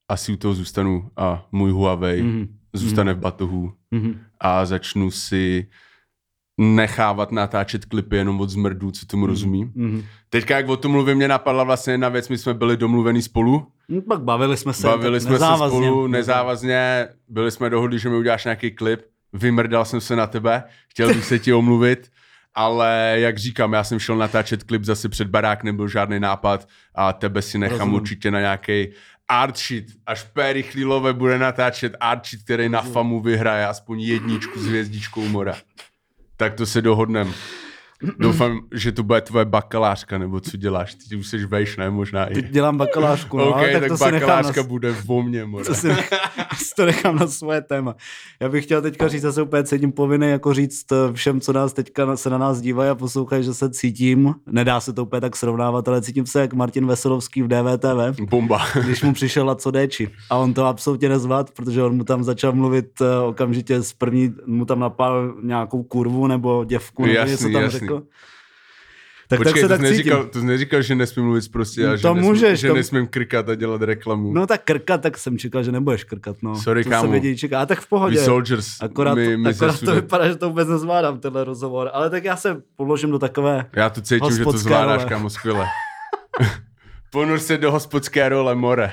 asi 0.10 0.32
u 0.32 0.36
toho 0.36 0.54
zůstanu 0.54 1.10
a 1.18 1.48
můj 1.52 1.72
Huawei 1.72 2.24
Mhm. 2.24 2.48
zůstane 2.74 3.14
v 3.14 3.20
batohu 3.20 3.74
Mhm. 3.92 4.20
a 4.40 4.66
začnu 4.66 5.12
si 5.12 5.70
nechávat 6.58 7.32
natáčet 7.32 7.86
klipy 7.86 8.16
jenom 8.16 8.42
od 8.42 8.50
zmrdů, 8.50 8.92
co 8.92 9.06
tomu 9.06 9.26
rozumí. 9.26 9.72
Mhm. 9.76 10.04
Teďka, 10.30 10.58
jak 10.58 10.70
o 10.70 10.78
tom 10.78 10.92
mluvím, 10.92 11.18
mě 11.18 11.28
napadla 11.28 11.64
vlastně 11.64 11.94
jedna 11.94 12.10
věc, 12.10 12.30
my 12.30 12.38
jsme 12.38 12.54
byli 12.54 12.78
domluvení 12.78 13.22
spolu, 13.22 13.68
No, 13.90 14.02
pak 14.02 14.22
bavili 14.22 14.58
jsme 14.58 14.74
se. 14.74 14.88
Bavili 14.88 15.20
jsme 15.20 15.28
se 15.28 15.34
nezávazně. 15.34 15.88
spolu 15.88 16.08
nezávazně, 16.08 17.08
byli 17.28 17.52
jsme 17.52 17.70
dohodli, 17.70 18.00
že 18.00 18.10
mi 18.10 18.16
uděláš 18.16 18.44
nějaký 18.44 18.72
klip, 18.72 19.02
vymrdal 19.34 19.86
jsem 19.86 20.02
se 20.02 20.16
na 20.16 20.28
tebe, 20.28 20.64
chtěl 20.90 21.08
bych 21.08 21.26
se 21.26 21.40
ti 21.40 21.54
omluvit, 21.54 22.12
ale 22.56 23.16
jak 23.18 23.38
říkám, 23.38 23.74
já 23.74 23.84
jsem 23.84 24.00
šel 24.00 24.18
natáčet 24.18 24.64
klip 24.64 24.84
zase 24.84 25.10
před 25.10 25.28
barák, 25.28 25.64
nebyl 25.64 25.88
žádný 25.88 26.20
nápad 26.20 26.68
a 26.96 27.14
tebe 27.14 27.42
si 27.42 27.58
nechám 27.58 27.78
Rozumím. 27.80 27.96
určitě 27.96 28.32
na 28.32 28.40
nějaký 28.40 28.88
art 29.28 29.58
sheet. 29.58 29.86
Až 30.06 30.24
P. 30.24 30.54
Rychlílové 30.54 31.14
bude 31.14 31.38
natáčet 31.38 31.96
art 32.00 32.26
sheet, 32.26 32.44
který 32.44 32.70
na 32.70 32.82
FAMu 32.82 33.22
vyhraje 33.22 33.68
aspoň 33.68 34.02
jedničku 34.02 34.60
s 34.60 34.66
hvězdičkou 34.66 35.28
mora. 35.28 35.56
Tak 36.38 36.54
to 36.54 36.66
se 36.66 36.82
dohodnem. 36.82 37.34
Doufám, 38.20 38.60
že 38.74 38.92
to 38.92 39.04
bude 39.04 39.22
tvoje 39.22 39.46
bakalářka, 39.46 40.18
nebo 40.18 40.40
co 40.40 40.58
děláš? 40.58 40.96
Ty 41.10 41.16
už 41.16 41.28
jsi 41.28 41.46
vejš, 41.46 41.78
ne? 41.78 41.90
Možná 41.90 42.26
i. 42.26 42.34
Teď 42.34 42.50
dělám 42.50 42.78
bakalářku, 42.78 43.38
no, 43.38 43.50
OK, 43.50 43.56
ale 43.56 43.72
tak, 43.72 43.82
tak 43.90 44.00
to 44.00 44.12
nechám 44.12 44.12
na, 44.14 44.20
bakalářka 44.36 44.64
bude 44.64 44.92
vo 44.92 45.24
mně, 45.24 45.46
to 45.66 45.74
si, 45.76 45.88
nech- 45.90 46.10
to 46.76 46.86
nechám 46.86 47.16
na 47.16 47.28
svoje 47.28 47.62
téma. 47.62 47.96
Já 48.40 48.50
bych 48.50 48.66
chtěl 48.66 48.82
teďka 48.82 49.08
říct, 49.08 49.22
zase 49.22 49.42
úplně 49.42 49.64
cítím 49.64 49.92
povinný 49.92 50.30
jako 50.30 50.54
říct 50.54 50.92
eh, 50.92 51.14
všem, 51.14 51.42
co 51.42 51.54
nás 51.54 51.74
teďka 51.74 52.18
se 52.18 52.30
na 52.30 52.38
nás 52.38 52.62
dívají 52.62 52.90
a 52.90 52.96
poslouchají, 52.96 53.44
že 53.44 53.54
se 53.54 53.70
cítím, 53.70 54.36
nedá 54.48 54.80
se 54.80 54.94
to 54.94 55.04
úplně 55.04 55.22
tak 55.22 55.36
srovnávat, 55.36 55.88
ale 55.88 56.02
cítím 56.02 56.26
se 56.26 56.42
jak 56.42 56.54
Martin 56.54 56.86
Veselovský 56.88 57.42
v 57.42 57.48
DVTV, 57.48 58.20
Bomba. 58.30 58.62
když 58.86 59.04
mu 59.04 59.14
přišel 59.14 59.46
Laco 59.46 59.72
Déči. 59.72 60.10
A 60.30 60.38
on 60.38 60.54
to 60.54 60.66
absolutně 60.66 61.10
nezvládl, 61.10 61.50
protože 61.56 61.84
on 61.84 61.96
mu 61.96 62.04
tam 62.04 62.24
začal 62.24 62.52
mluvit 62.54 63.02
eh, 63.02 63.20
okamžitě 63.20 63.82
z 63.82 63.94
první, 63.94 64.34
mu 64.46 64.66
tam 64.66 64.80
napal 64.80 65.34
nějakou 65.44 65.84
kurvu 65.84 66.28
nebo 66.28 66.66
děvku, 66.66 67.02
nebo 67.06 67.14
Jasný, 67.18 67.32
něco 67.32 67.44
tam 67.44 67.62
jasný. 67.62 67.80
řekl. 67.80 67.93
Tak, 69.28 69.40
Počkej, 69.40 69.54
tak 69.54 69.62
se 69.62 69.62
to, 69.62 69.68
tak 69.70 69.78
jsi 69.78 69.84
neříkal, 69.84 70.26
to 70.26 70.40
jsi 70.40 70.46
neříkal, 70.46 70.82
že 70.82 70.96
nesmím 70.96 71.26
mluvit 71.26 71.52
prostě 71.52 71.86
a 71.86 71.90
No 71.90 71.96
že, 71.98 72.02
to 72.02 72.14
nesmím, 72.14 72.32
můžeš, 72.32 72.60
že 72.60 72.68
to- 72.68 72.74
nesmím 72.74 73.08
krkat 73.08 73.50
a 73.50 73.56
dělat 73.56 73.82
reklamu. 73.82 74.34
No 74.34 74.48
tak 74.48 74.64
krkat, 74.64 75.02
tak 75.02 75.18
jsem 75.18 75.38
čekal, 75.38 75.64
že 75.64 75.72
nebudeš 75.72 76.04
krkat. 76.04 76.38
No. 76.42 76.56
Sorry, 76.56 76.84
to 76.84 76.90
kámo. 76.90 77.04
se 77.08 77.12
vědějí 77.12 77.38
čeká. 77.38 77.62
A 77.62 77.66
tak 77.66 77.80
v 77.82 77.88
pohodě. 77.88 78.20
Vy 78.20 78.26
Soldiers, 78.26 78.68
Akorát, 78.82 79.16
my, 79.16 79.38
my 79.38 79.50
akorát 79.50 79.80
to 79.80 79.96
vypadá, 79.96 80.28
že 80.28 80.36
to 80.36 80.50
vůbec 80.50 80.68
nezvládám, 80.68 81.20
tenhle 81.20 81.44
rozhovor. 81.44 81.90
Ale 81.94 82.10
tak 82.10 82.24
já 82.24 82.36
se 82.36 82.62
položím 82.76 83.12
do 83.12 83.20
takové... 83.20 83.66
Já 83.76 83.90
to 83.90 84.02
cítím, 84.02 84.32
že 84.38 84.44
to 84.44 84.52
zvládáš, 84.58 85.06
kámo, 85.06 85.30
skvěle. 85.30 85.66
Ponur 87.12 87.40
se 87.40 87.58
do 87.58 87.72
hospodské 87.72 88.30
role, 88.30 88.56
more. 88.56 88.92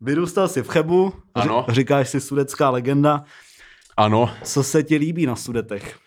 Vyrůstal 0.00 0.48
jsi 0.48 0.62
v 0.62 0.68
Chebu, 0.68 1.12
Ano. 1.34 1.66
říkáš 1.68 2.08
si 2.08 2.20
sudecká 2.20 2.70
legenda. 2.70 3.24
Ano, 3.96 4.30
Co 4.42 4.62
se 4.62 4.82
ti 4.82 4.96
líbí 4.96 5.26
na 5.26 5.36
Sudetech? 5.36 5.98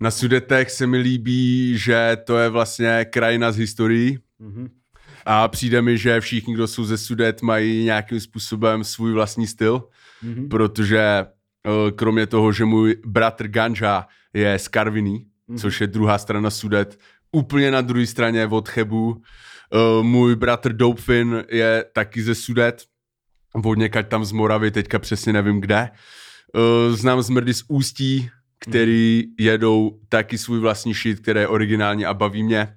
na 0.00 0.10
Sudetech 0.10 0.70
se 0.70 0.86
mi 0.86 0.98
líbí, 0.98 1.78
že 1.78 2.16
to 2.24 2.38
je 2.38 2.48
vlastně 2.48 3.06
krajina 3.10 3.52
z 3.52 3.56
historií 3.56 4.18
Mhm. 4.38 4.68
a 5.26 5.48
přijde 5.48 5.82
mi, 5.82 5.98
že 5.98 6.20
všichni, 6.20 6.54
kdo 6.54 6.66
jsou 6.66 6.84
ze 6.84 6.98
Sudet, 6.98 7.42
mají 7.42 7.84
nějakým 7.84 8.20
způsobem 8.20 8.84
svůj 8.84 9.12
vlastní 9.12 9.46
styl, 9.46 9.88
Mhm. 10.22 10.48
protože 10.48 11.00
eh, 11.66 11.90
kromě 11.92 12.26
toho, 12.26 12.52
že 12.52 12.64
můj 12.64 12.96
bratr 13.06 13.48
Ganja 13.48 14.06
je 14.34 14.58
z 14.58 14.68
Karviní, 14.68 15.26
Mhm. 15.48 15.58
což 15.58 15.80
je 15.80 15.86
druhá 15.86 16.18
strana 16.18 16.50
Sudet, 16.50 16.98
úplně 17.32 17.70
na 17.70 17.80
druhé 17.80 18.06
straně 18.06 18.46
od 18.46 18.68
Chebu. 18.68 19.22
Eh, 19.74 20.02
Můj 20.02 20.36
bratr 20.36 20.72
Doupfin 20.72 21.44
je 21.50 21.84
taky 21.92 22.22
ze 22.22 22.34
Sudet, 22.34 22.84
od 23.54 24.08
tam 24.08 24.24
z 24.24 24.32
Moravy, 24.32 24.70
teďka 24.70 24.98
přesně 24.98 25.32
nevím 25.32 25.60
kde. 25.60 25.90
Eh, 26.54 26.96
Znám 26.96 27.22
zmrdy 27.22 27.54
z 27.54 27.64
Ústí, 27.68 28.30
který 28.58 29.24
jedou 29.38 29.98
taky 30.08 30.38
svůj 30.38 30.58
vlastní 30.60 30.94
shit, 30.94 31.20
který 31.20 31.40
je 31.40 31.48
originální 31.48 32.06
a 32.06 32.14
baví 32.14 32.42
mě. 32.42 32.76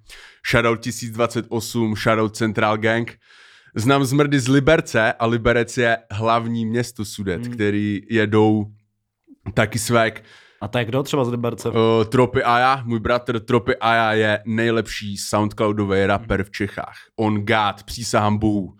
Shoutout 0.52 0.80
1028, 0.80 1.96
shoutout 1.96 2.36
Central 2.36 2.78
Gang. 2.78 3.18
Znám 3.76 4.06
zmrdy 4.06 4.40
z 4.40 4.48
Liberce 4.48 5.14
a 5.14 5.26
Liberec 5.26 5.78
je 5.78 5.98
hlavní 6.12 6.66
město 6.66 7.06
Sudet, 7.06 7.46
Hmm. 7.46 7.54
který 7.54 8.02
jedou 8.10 8.66
taky 9.54 9.80
svek. 9.80 10.24
A 10.62 10.68
tak 10.68 10.88
kdo 10.88 11.04
třeba 11.04 11.26
z 11.26 11.30
Liberce? 11.30 11.70
Uh, 11.70 11.76
Tropy 12.10 12.44
Aja, 12.44 12.84
můj 12.86 13.00
bratr 13.00 13.40
Tropy 13.40 13.76
Aja 13.76 14.14
je 14.14 14.40
nejlepší 14.46 15.18
soundcloudový 15.18 16.06
rapper 16.06 16.44
v 16.44 16.52
Čechách. 16.52 16.96
On 17.16 17.36
God, 17.46 17.84
přísahám 17.86 18.38
bohu. 18.38 18.74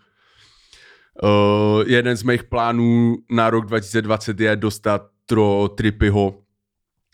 Uh, 1.22 1.82
jeden 1.86 2.16
z 2.16 2.22
mých 2.22 2.44
plánů 2.44 3.16
na 3.30 3.50
rok 3.50 3.66
2020 3.66 4.40
je 4.40 4.56
dostat 4.56 5.02
tro 5.26 5.68
Tripyho 5.68 6.42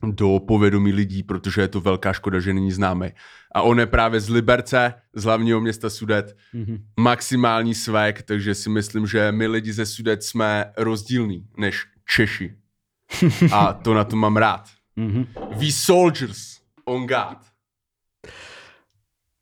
do 0.07 0.41
povědomí 0.49 0.93
lidí, 0.93 1.23
protože 1.23 1.61
je 1.61 1.69
to 1.69 1.81
velká 1.81 2.13
škoda, 2.13 2.41
že 2.41 2.55
není 2.55 2.73
známý. 2.73 3.07
A 3.55 3.63
on 3.63 3.81
je 3.81 3.87
právě 3.87 4.21
z 4.21 4.29
Liberce, 4.29 4.95
z 5.15 5.25
hlavního 5.25 5.61
města 5.61 5.91
Sudet, 5.91 6.37
Mhm. 6.53 6.79
maximální 7.01 7.75
svek, 7.75 8.23
takže 8.23 8.55
si 8.55 8.71
myslím, 8.71 9.07
že 9.07 9.33
my 9.33 9.47
lidi 9.47 9.73
ze 9.73 9.87
Sudet 9.87 10.23
jsme 10.23 10.73
rozdílní 10.77 11.47
než 11.57 11.85
Češi. 12.17 12.55
A 13.53 13.73
to 13.73 13.95
na 13.95 14.05
to 14.05 14.17
mám 14.17 14.37
rád. 14.37 14.65
Mhm. 14.97 15.27
We 15.57 15.73
soldiers 15.73 16.59
on 16.85 17.07
God. 17.07 17.39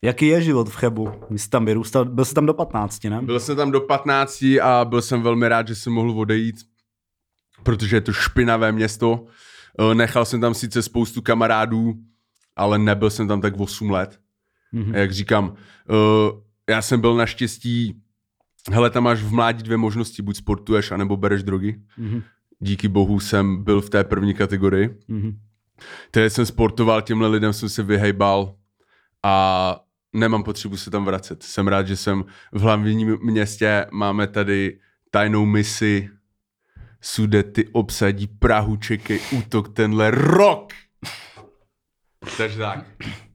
Jaký 0.04 0.26
je 0.26 0.42
život 0.42 0.68
v 0.68 0.76
Chebu? 0.76 1.12
Jsi 1.36 1.48
tam 1.48 1.64
vyrůstal, 1.64 2.04
byl 2.04 2.24
jsi 2.24 2.34
tam 2.34 2.46
do 2.46 2.54
15, 2.54 3.04
ne? 3.04 3.22
Byl 3.22 3.40
jsem 3.40 3.56
tam 3.56 3.70
do 3.70 3.80
15 3.80 4.42
a 4.62 4.84
byl 4.84 5.02
jsem 5.02 5.22
velmi 5.22 5.48
rád, 5.48 5.68
že 5.68 5.74
jsem 5.74 5.92
mohl 5.92 6.20
odejít, 6.20 6.56
protože 7.62 7.96
je 7.96 8.00
to 8.00 8.12
špinavé 8.12 8.72
město. 8.72 9.24
Eh, 9.80 9.94
Nechal 9.94 10.24
jsem 10.24 10.40
tam 10.40 10.54
sice 10.54 10.82
spoustu 10.82 11.22
kamarádů, 11.22 11.94
ale 12.56 12.78
nebyl 12.78 13.10
jsem 13.10 13.28
tam 13.28 13.40
tak 13.40 13.60
8 13.60 13.90
let. 13.90 14.20
Mhm. 14.72 14.94
A 14.94 14.98
Jak 14.98 15.12
říkám, 15.12 15.54
eh, 15.90 16.72
já 16.72 16.82
jsem 16.82 17.00
byl 17.00 17.14
naštěstí, 17.16 18.00
hele, 18.72 18.90
tam 18.90 19.02
máš 19.04 19.22
v 19.22 19.32
mládí 19.32 19.62
dvě 19.62 19.76
možnosti, 19.76 20.22
buď 20.22 20.36
sportuješ, 20.36 20.90
anebo 20.90 21.16
bereš 21.16 21.42
drogy. 21.42 21.80
Mhm. 21.98 22.22
Díky 22.60 22.88
bohu 22.88 23.20
jsem 23.20 23.64
byl 23.64 23.80
v 23.80 23.90
té 23.90 24.04
první 24.04 24.34
kategorii. 24.34 24.98
Mhm. 25.08 25.38
Tedy 26.10 26.30
jsem 26.30 26.46
sportoval, 26.46 27.02
těmhle 27.02 27.28
lidem 27.28 27.52
jsem 27.52 27.68
se 27.68 27.82
vyhejbal 27.82 28.54
a 29.22 29.80
nemám 30.12 30.42
potřebu 30.42 30.76
se 30.76 30.90
tam 30.90 31.04
vracet. 31.04 31.42
Jsem 31.42 31.68
rád, 31.68 31.86
že 31.86 31.96
jsem 31.96 32.24
v 32.52 32.60
hlavním 32.60 33.18
městě, 33.22 33.86
máme 33.92 34.26
tady 34.26 34.78
tajnou 35.10 35.44
misi 35.46 36.08
Sudety 37.00 37.68
obsadí 37.72 38.26
Prahu, 38.26 38.76
čekej 38.76 39.20
útok 39.38 39.68
tenhle 39.74 40.10
rok. 40.10 40.72
Takže 42.36 42.58
tak. 42.58 42.84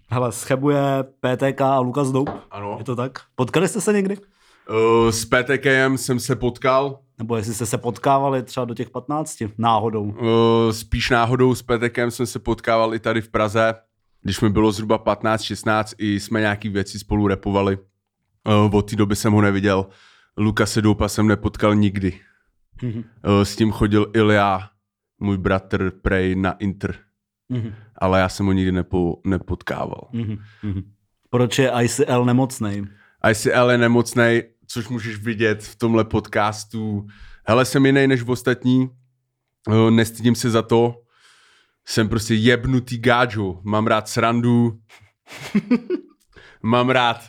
Hele, 0.10 0.32
schebuje 0.32 0.82
PTK 1.20 1.62
a 1.62 1.80
Lukas 1.80 2.12
Doup. 2.12 2.30
Ano. 2.52 2.76
Je 2.80 2.84
to 2.84 2.96
tak? 2.96 3.12
Potkali 3.36 3.68
jste 3.68 3.82
se 3.82 3.94
někdy? 3.94 4.18
Uh, 4.18 5.10
s 5.10 5.26
PTKem 5.26 5.98
jsem 5.98 6.20
se 6.20 6.36
potkal, 6.36 7.00
Nebo 7.18 7.36
jestli 7.36 7.54
jste 7.54 7.66
se 7.66 7.78
potkávali 7.78 8.44
třeba 8.44 8.66
do 8.66 8.74
těch 8.74 8.90
15 8.90 9.38
náhodou? 9.58 10.04
uh, 10.04 10.72
spíš 10.72 11.10
náhodou 11.10 11.56
s 11.56 11.62
PTKem 11.62 12.12
jsem 12.12 12.26
se 12.26 12.40
potkával 12.40 12.96
i 12.96 13.00
tady 13.00 13.22
v 13.22 13.30
Praze, 13.30 13.74
když 14.28 14.42
mi 14.42 14.50
bylo 14.50 14.72
zhruba 14.72 15.00
15-16, 15.00 15.84
i 15.98 16.20
jsme 16.20 16.40
nějaký 16.40 16.70
věci 16.70 17.00
spolu 17.00 17.28
repovali. 17.28 17.78
Uh, 17.78 18.76
od 18.76 18.90
té 18.90 18.96
doby 18.96 19.16
jsem 19.16 19.34
ho 19.34 19.42
neviděl. 19.42 19.86
Lukase 20.38 20.82
Doupa 20.82 21.08
jsem 21.08 21.28
nepotkal 21.28 21.76
nikdy. 21.76 22.20
Mhm. 22.82 22.98
Uh, 22.98 23.04
s 23.44 23.56
tím 23.56 23.72
chodil 23.72 24.12
Ilja, 24.13 24.70
můj 25.20 25.38
bratr 25.38 25.92
Prej 25.92 26.36
na 26.36 26.52
Inter, 26.52 26.96
Mhm. 27.50 27.74
ale 27.96 28.20
já 28.20 28.30
jsem 28.30 28.46
ho 28.46 28.52
nikdy 28.52 28.72
nepo, 28.72 29.22
nepotkával. 29.26 30.10
Mhm. 30.12 30.38
Mhm. 30.63 30.82
Proč 31.30 31.60
je 31.60 31.72
ICL 31.82 32.26
nemocnej? 32.26 32.84
ICL 33.32 33.72
je 33.72 33.78
nemocnej, 33.78 34.44
což 34.68 34.88
můžeš 34.88 35.18
vidět 35.18 35.63
v 35.63 35.76
tomhle 35.76 36.04
podcastu. 36.04 37.08
Hele, 37.46 37.66
jsem 37.66 37.86
jiný 37.86 38.08
než 38.08 38.22
v 38.22 38.32
ostatní, 38.32 38.90
Eh, 39.70 39.92
nestydím 39.92 40.36
se 40.36 40.50
za 40.50 40.62
to. 40.62 40.96
Jsem 41.88 42.10
prostě 42.10 42.34
jebnutý 42.36 42.97
gáčo. 42.97 43.60
Mám 43.63 43.88
rád 43.88 44.10
srandu. 44.10 44.80
Mám 46.63 46.89
rád 46.89 47.21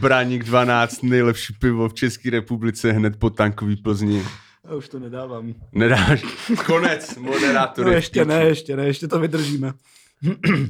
Braník 0.00 0.44
12, 0.44 1.02
nejlepší 1.02 1.52
pivo 1.60 1.88
v 1.88 1.94
České 1.94 2.30
republice, 2.30 2.92
hned 2.92 3.16
po 3.16 3.30
tankový 3.30 3.76
Plzni. 3.76 4.22
Já 4.70 4.74
už 4.76 4.88
to 4.88 4.98
nedávám. 4.98 5.54
Nedáš? 5.72 6.22
Konec, 6.66 7.16
moderátor. 7.16 7.84
No 7.84 7.90
je 7.90 7.96
ještě 7.98 8.24
ne, 8.24 8.44
ještě 8.44 8.76
ne, 8.76 8.86
ještě 8.86 9.08
to 9.08 9.18
vydržíme. 9.20 9.72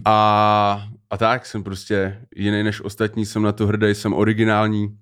A, 0.04 0.88
a 1.10 1.16
tak 1.16 1.46
jsem 1.46 1.62
prostě 1.64 2.26
jiný 2.36 2.62
než 2.62 2.80
ostatní, 2.80 3.26
jsem 3.26 3.42
na 3.42 3.52
to 3.52 3.66
hrdý, 3.66 3.86
jsem 3.94 4.12
originální. 4.14 4.98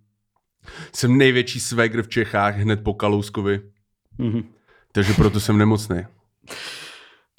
Jsem 0.94 1.16
největší 1.18 1.60
swagger 1.60 2.02
v 2.02 2.08
Čechách 2.08 2.56
hned 2.56 2.82
po 2.84 2.94
Kalouskovi, 2.94 3.60
Mhm. 4.18 4.42
takže 4.92 5.12
proto 5.14 5.40
jsem 5.40 5.58
nemocný. 5.58 6.06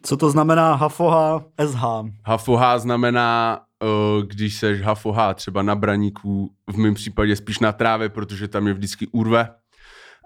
Co 0.04 0.18
to 0.18 0.32
znamená 0.32 0.74
Hafoha 0.76 1.44
SH? 1.68 1.84
Hafoha 2.26 2.80
znamená, 2.80 3.60
uh, 3.84 4.24
když 4.26 4.56
seš 4.58 4.82
hafoha 4.82 5.34
třeba 5.34 5.62
na 5.62 5.76
braníku, 5.76 6.54
v 6.72 6.78
mém 6.78 6.94
případě 6.94 7.36
spíš 7.36 7.60
na 7.60 7.72
trávě, 7.72 8.10
protože 8.10 8.48
tam 8.48 8.68
je 8.68 8.74
vždycky 8.74 9.08
urve. 9.08 9.50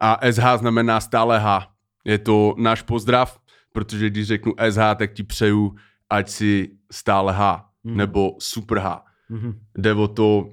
A 0.02 0.20
SH 0.32 0.58
znamená 0.58 1.00
stále 1.00 1.40
H. 1.40 1.68
Je 2.06 2.18
to 2.18 2.56
náš 2.58 2.82
pozdrav, 2.82 3.40
protože 3.74 4.10
když 4.10 4.28
řeknu 4.28 4.54
SH, 4.70 4.96
tak 4.96 5.14
ti 5.14 5.24
přeju, 5.24 5.76
ať 6.10 6.30
si 6.30 6.70
stále 6.92 7.34
H, 7.34 7.66
Mhm. 7.84 7.98
nebo 7.98 8.32
super 8.40 8.80
H. 8.80 9.02
Mhm. 9.30 9.60
Jde 9.78 9.94
o 9.94 10.08
to, 10.08 10.50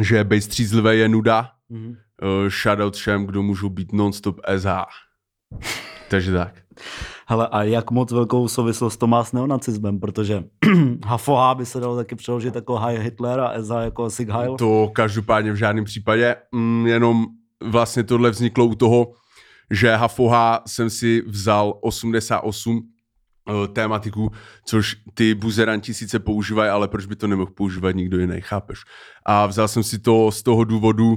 že 0.00 0.24
být 0.24 0.40
střízlivé 0.42 0.96
je 0.96 1.08
nuda. 1.08 1.50
Mhm. 1.68 1.88
Uh, 1.88 2.48
shoutout 2.48 2.96
všem, 2.96 3.26
kdo 3.26 3.42
můžou 3.42 3.68
být 3.68 3.92
non-stop 3.92 4.40
SH. 4.58 4.86
Takže 6.08 6.32
tak. 6.32 6.54
Hele, 7.26 7.48
a 7.48 7.62
jak 7.62 7.90
moc 7.90 8.12
velkou 8.12 8.48
souvislost 8.48 8.96
to 8.96 9.06
má 9.06 9.24
s 9.24 9.32
neonacismem, 9.32 10.00
protože 10.00 10.44
Hafoha 11.06 11.54
by 11.54 11.66
se 11.66 11.80
dalo 11.80 11.96
taky 11.96 12.14
přeložit 12.14 12.54
jako 12.54 12.76
Heil 12.76 13.00
Hitler 13.00 13.40
a 13.40 13.62
SH 13.62 13.74
jako 13.80 14.10
Sig 14.10 14.28
Heil. 14.28 14.56
To 14.56 14.90
každopádně 14.94 15.52
v 15.52 15.56
žádném 15.56 15.84
případě. 15.84 16.36
Mm, 16.52 16.86
jenom 16.86 17.26
vlastně 17.62 18.04
tohle 18.04 18.30
vzniklo 18.30 18.66
u 18.66 18.74
toho, 18.74 19.12
že 19.70 19.96
Hafoha 19.96 20.62
jsem 20.66 20.90
si 20.90 21.22
vzal 21.26 21.78
88 21.80 22.82
eh, 23.48 23.68
tématiku, 23.68 24.30
což 24.64 24.96
ty 25.14 25.34
buzeranti 25.34 25.94
sice 25.94 26.18
používají, 26.18 26.70
ale 26.70 26.88
proč 26.88 27.06
by 27.06 27.16
to 27.16 27.26
nemohl 27.26 27.50
používat 27.50 27.96
nikdo 27.96 28.18
jiný, 28.18 28.40
chápeš? 28.40 28.78
A 29.26 29.46
vzal 29.46 29.68
jsem 29.68 29.82
si 29.82 29.98
to 29.98 30.30
z 30.32 30.42
toho 30.42 30.64
důvodu, 30.64 31.16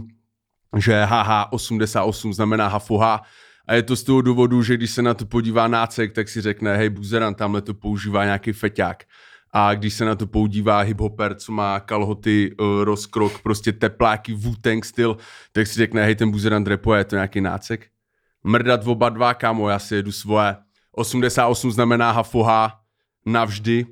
že 0.78 1.06
HH 1.06 1.48
88 1.52 2.34
znamená 2.34 2.68
Hafoha 2.68 3.22
a 3.72 3.74
je 3.76 3.84
to 3.84 3.96
z 3.96 4.04
toho 4.04 4.22
důvodu, 4.22 4.64
že 4.64 4.78
když 4.78 4.92
se 4.92 5.02
na 5.02 5.14
to 5.14 5.26
podívá 5.26 5.68
nácek, 5.68 6.14
tak 6.14 6.30
si 6.30 6.42
řekne, 6.42 6.78
hej, 6.78 6.90
buzeran, 6.90 7.36
tamhle 7.36 7.62
to 7.62 7.74
používá 7.74 8.26
nějaký 8.26 8.52
feťák. 8.52 9.04
A 9.54 9.74
když 9.74 9.94
se 9.94 10.06
na 10.06 10.16
to 10.16 10.28
podívá 10.28 10.80
hiphoper, 10.80 11.36
co 11.36 11.52
má 11.52 11.80
kalhoty, 11.80 12.56
uh, 12.60 12.84
rozkrok, 12.84 13.42
prostě 13.42 13.72
tepláky, 13.72 14.34
Wu-Tang 14.36 14.82
styl, 14.84 15.18
tak 15.52 15.68
si 15.68 15.74
řekne, 15.76 16.04
hej, 16.04 16.16
ten 16.16 16.32
buzeran 16.32 16.64
repuje, 16.66 17.00
je 17.00 17.04
to 17.04 17.16
nějaký 17.16 17.42
nácek. 17.42 17.88
Mrdat 18.44 18.88
oba 18.88 19.10
dva, 19.10 19.34
kámo, 19.34 19.70
já 19.70 19.80
si 19.80 19.96
jedu 19.96 20.12
svoje. 20.12 20.56
88 20.92 21.72
znamená 21.72 22.12
hafoha 22.12 22.80
navždy, 23.26 23.86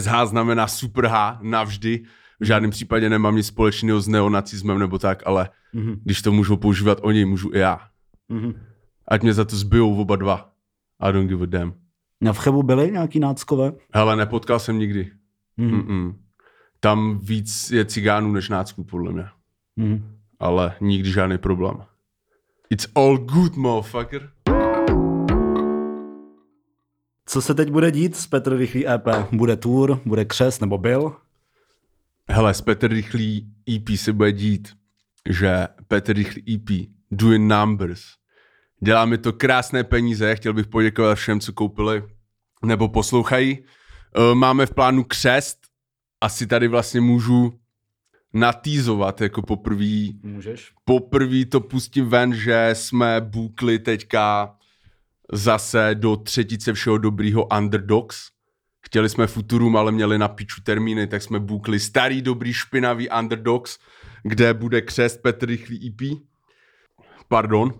SH 0.00 0.12
znamená 0.26 0.66
super 0.66 1.06
H 1.06 1.38
navždy, 1.42 2.02
v 2.40 2.44
žádném 2.44 2.70
případě 2.70 3.10
nemám 3.10 3.36
nic 3.36 3.46
společného 3.46 4.00
s 4.00 4.08
neonacismem 4.08 4.78
nebo 4.78 4.98
tak, 4.98 5.22
ale 5.26 5.48
Mhm. 5.72 6.00
když 6.04 6.22
to 6.22 6.32
můžou 6.32 6.56
používat 6.56 6.98
oni, 7.02 7.24
můžu 7.24 7.50
i 7.54 7.58
já. 7.58 7.80
Mhm. 8.28 8.67
Ať 9.08 9.22
mě 9.22 9.34
za 9.34 9.44
to 9.44 9.56
zbijou 9.56 10.00
oba 10.00 10.16
dva. 10.16 10.50
I 11.00 11.12
don't 11.12 11.28
give 11.28 11.42
a 11.42 11.46
damn. 11.46 11.74
Na 12.20 12.32
Vchebu 12.32 12.62
byli 12.62 12.92
nějaký 12.92 13.20
náckové? 13.20 13.72
Hele, 13.94 14.16
nepotkal 14.16 14.58
jsem 14.58 14.78
nikdy. 14.78 15.10
Mhm. 15.56 15.80
Mm-mm. 15.80 16.14
Tam 16.80 17.18
víc 17.18 17.70
je 17.70 17.84
cigánů 17.84 18.32
než 18.32 18.48
nácků, 18.48 18.84
podle 18.84 19.12
mě. 19.12 19.24
Mhm. 19.76 20.14
Ale 20.40 20.74
nikdy 20.80 21.10
žádný 21.12 21.38
problém. 21.38 21.76
It's 22.70 22.86
all 22.94 23.18
good, 23.18 23.56
motherfucker. 23.56 24.30
Co 27.26 27.42
se 27.42 27.54
teď 27.54 27.70
bude 27.70 27.90
dít 27.90 28.16
s 28.16 28.26
Petr 28.26 28.56
Rychlý 28.56 28.88
EP? 28.88 29.06
Bude 29.32 29.56
tour, 29.56 30.00
bude 30.04 30.24
křes 30.24 30.60
nebo 30.60 30.78
byl? 30.78 31.16
Hele, 32.30 32.54
s 32.54 32.60
Petr 32.60 32.88
Rychlý 32.88 33.52
EP 33.76 33.88
se 33.96 34.12
bude 34.12 34.32
dít, 34.32 34.68
že 35.30 35.68
Petr 35.88 36.12
Rychlý 36.12 36.54
EP 36.54 36.88
doing 37.10 37.52
numbers. 37.52 38.02
Dělá 38.80 39.04
mi 39.04 39.18
to 39.18 39.32
krásné 39.32 39.84
peníze, 39.84 40.36
chtěl 40.36 40.52
bych 40.52 40.66
poděkovat 40.66 41.14
všem, 41.18 41.40
co 41.40 41.52
koupili 41.52 42.02
nebo 42.64 42.88
poslouchají. 42.88 43.58
Eh, 44.16 44.34
Máme 44.34 44.66
v 44.66 44.74
plánu 44.74 45.04
křest, 45.04 45.58
asi 46.20 46.46
tady 46.46 46.68
vlastně 46.68 47.00
můžu 47.00 47.52
natýzovat 48.32 49.20
jako 49.20 49.42
poprvý 49.42 50.20
Můžeš. 50.22 50.72
poprvé 50.84 51.44
to 51.44 51.60
pustím 51.60 52.08
ven, 52.08 52.34
že 52.34 52.70
jsme 52.72 53.20
bukli 53.20 53.78
teďka 53.78 54.54
zase 55.32 55.90
do 55.94 56.16
třetice 56.16 56.72
všeho 56.72 56.98
dobrýho 56.98 57.44
Underdogs. 57.58 58.18
Chtěli 58.86 59.08
jsme 59.08 59.26
Futurum, 59.26 59.76
ale 59.76 59.92
měli 59.92 60.18
na 60.18 60.28
piču 60.28 60.60
termíny, 60.62 61.06
tak 61.06 61.22
jsme 61.22 61.40
bukli 61.40 61.80
starý, 61.80 62.22
dobrý, 62.22 62.52
špinavý 62.52 63.08
Underdogs, 63.18 63.78
kde 64.22 64.54
bude 64.54 64.80
křest 64.82 65.22
Petr 65.22 65.46
Rychlý 65.46 65.88
EP. 65.88 66.18
Pardon. 67.28 67.74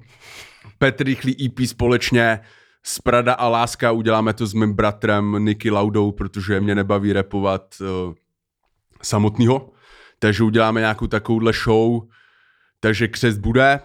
Petr 0.79 1.05
Rychlý 1.05 1.47
EP 1.47 1.67
společně 1.67 2.41
s 2.83 2.99
Prada 2.99 3.35
a 3.35 3.49
Láska. 3.49 3.93
Uděláme 3.93 4.35
to 4.35 4.47
s 4.47 4.55
mým 4.55 4.73
bratrem 4.73 5.45
Niky 5.45 5.71
Laudou, 5.71 6.13
protože 6.13 6.61
mě 6.61 6.75
nebaví 6.75 7.13
repovat 7.13 7.75
uh, 7.81 8.15
samotného. 9.03 9.71
Takže 10.19 10.45
uděláme 10.45 10.81
nějakou 10.81 11.07
takovouhle 11.07 11.53
show, 11.53 12.03
takže 12.81 13.09
křest 13.09 13.39
bude. 13.39 13.81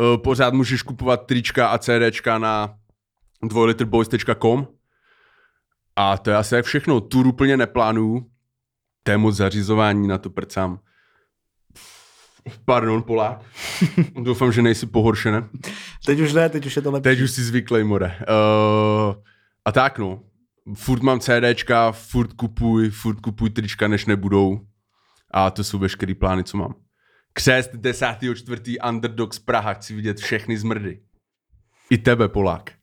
Eh, 0.00 0.18
Pořád 0.18 0.54
můžeš 0.54 0.82
kupovat 0.82 1.26
trička 1.26 1.68
a 1.68 1.78
CDčka 1.78 2.38
na 2.38 2.74
dvojliterboys.com 3.42 4.68
a 5.96 6.18
to 6.18 6.30
je 6.30 6.36
asi 6.36 6.62
všechno. 6.62 7.00
Tour 7.00 7.26
úplně 7.26 7.56
neplánuju. 7.56 8.30
To 9.02 9.10
je 9.10 9.18
moc 9.18 9.36
zařizování, 9.36 10.08
na 10.08 10.18
to 10.18 10.30
prcám. 10.30 10.80
Pardon, 12.64 13.02
Polák. 13.02 13.40
Doufám, 14.22 14.52
že 14.52 14.62
nejsi 14.62 14.86
pohoršený. 14.86 15.38
Teď 16.06 16.20
už 16.20 16.32
ne, 16.32 16.48
teď 16.48 16.66
už 16.66 16.76
je 16.76 16.82
to 16.82 16.90
lepší. 16.90 17.02
Teď 17.04 17.20
už 17.20 17.30
si 17.30 17.42
zvyklý, 17.42 17.84
more. 17.84 18.06
Uh, 18.06 19.14
a 19.64 19.72
tak 19.72 19.98
no. 19.98 20.22
Furt 20.74 21.02
mám 21.02 21.20
CDčka, 21.20 21.92
furt 21.92 22.32
kupuj, 22.32 22.90
furt 22.90 23.20
kupuj 23.20 23.50
trička, 23.50 23.88
než 23.88 24.06
nebudou. 24.06 24.60
A 25.30 25.50
to 25.50 25.64
jsou 25.64 25.78
veškerý 25.78 26.14
plány, 26.14 26.44
co 26.44 26.56
mám. 26.56 26.74
Křest 27.32 27.74
10.4. 27.74 28.88
Underdogs 28.88 29.38
Praha, 29.38 29.74
chci 29.74 29.94
vidět 29.94 30.20
všechny 30.20 30.58
zmrdy. 30.58 31.00
I 31.90 31.98
tebe, 31.98 32.28
Polák. 32.28 32.77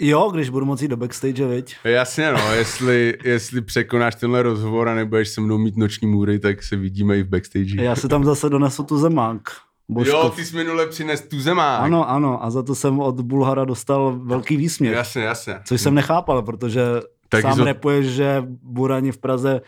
Jo, 0.00 0.30
když 0.32 0.48
budu 0.48 0.66
moci 0.66 0.88
do 0.88 0.96
backstage, 0.96 1.46
viď? 1.46 1.76
Jasně 1.84 2.32
no, 2.32 2.52
jestli, 2.54 3.18
jestli 3.24 3.60
překonáš 3.60 4.14
tenhle 4.14 4.42
rozhovor 4.42 4.88
a 4.88 4.94
nebudeš 4.94 5.28
se 5.28 5.40
mnou 5.40 5.58
mít 5.58 5.76
noční 5.76 6.08
můry, 6.08 6.38
tak 6.38 6.62
se 6.62 6.76
vidíme 6.76 7.18
i 7.18 7.22
v 7.22 7.28
backstage. 7.28 7.82
Já 7.82 7.96
si 7.96 8.08
tam 8.08 8.24
zase 8.24 8.48
donesu 8.48 8.82
tu 8.82 8.98
zemák. 8.98 9.40
Božkov. 9.88 10.14
Jo, 10.24 10.32
ty 10.36 10.44
jsi 10.44 10.56
minule 10.56 10.86
přines 10.86 11.20
tu 11.20 11.40
zemák. 11.40 11.80
Ano, 11.80 12.10
ano, 12.10 12.44
a 12.44 12.50
za 12.50 12.62
to 12.62 12.74
jsem 12.74 13.00
od 13.00 13.20
Bulhara 13.20 13.64
dostal 13.64 14.18
velký 14.24 14.56
výsměch. 14.56 14.92
Jasně, 14.92 15.22
jasně. 15.22 15.54
Což 15.64 15.80
jsem 15.80 15.94
nechápal, 15.94 16.42
protože 16.42 16.82
Tak 17.28 17.42
sám 17.42 17.58
zo- 17.58 17.64
repuješ, 17.64 18.06
že 18.06 18.42
burani 18.62 19.12
v 19.12 19.18
Praze 19.18 19.60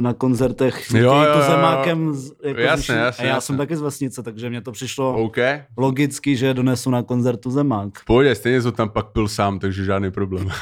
na 0.00 0.14
koncertech 0.14 0.90
Jo, 0.94 0.98
jo, 1.00 1.14
jo, 1.22 1.32
to 1.32 1.38
jo, 1.38 1.44
zemákem 1.44 2.12
jako 2.44 2.60
Jasně, 2.60 2.76
zvyšný. 2.76 2.94
jasně, 2.96 3.24
A 3.24 3.26
já 3.28 3.34
jasně. 3.34 3.46
jsem 3.46 3.56
taky 3.56 3.76
z 3.76 3.80
vesnice, 3.80 4.22
takže 4.22 4.50
mě 4.50 4.60
to 4.60 4.72
přišlo 4.72 5.22
OK. 5.22 5.36
logicky, 5.78 6.36
že 6.36 6.54
donesu 6.54 6.90
na 6.90 7.02
koncertu 7.02 7.50
zemák. 7.50 7.90
Pohodě, 8.06 8.34
stejně 8.34 8.62
to 8.62 8.72
tam 8.72 8.88
pak 8.90 9.06
pil 9.06 9.28
sám, 9.28 9.58
takže 9.58 9.84
žádný 9.84 10.10
problém. 10.10 10.48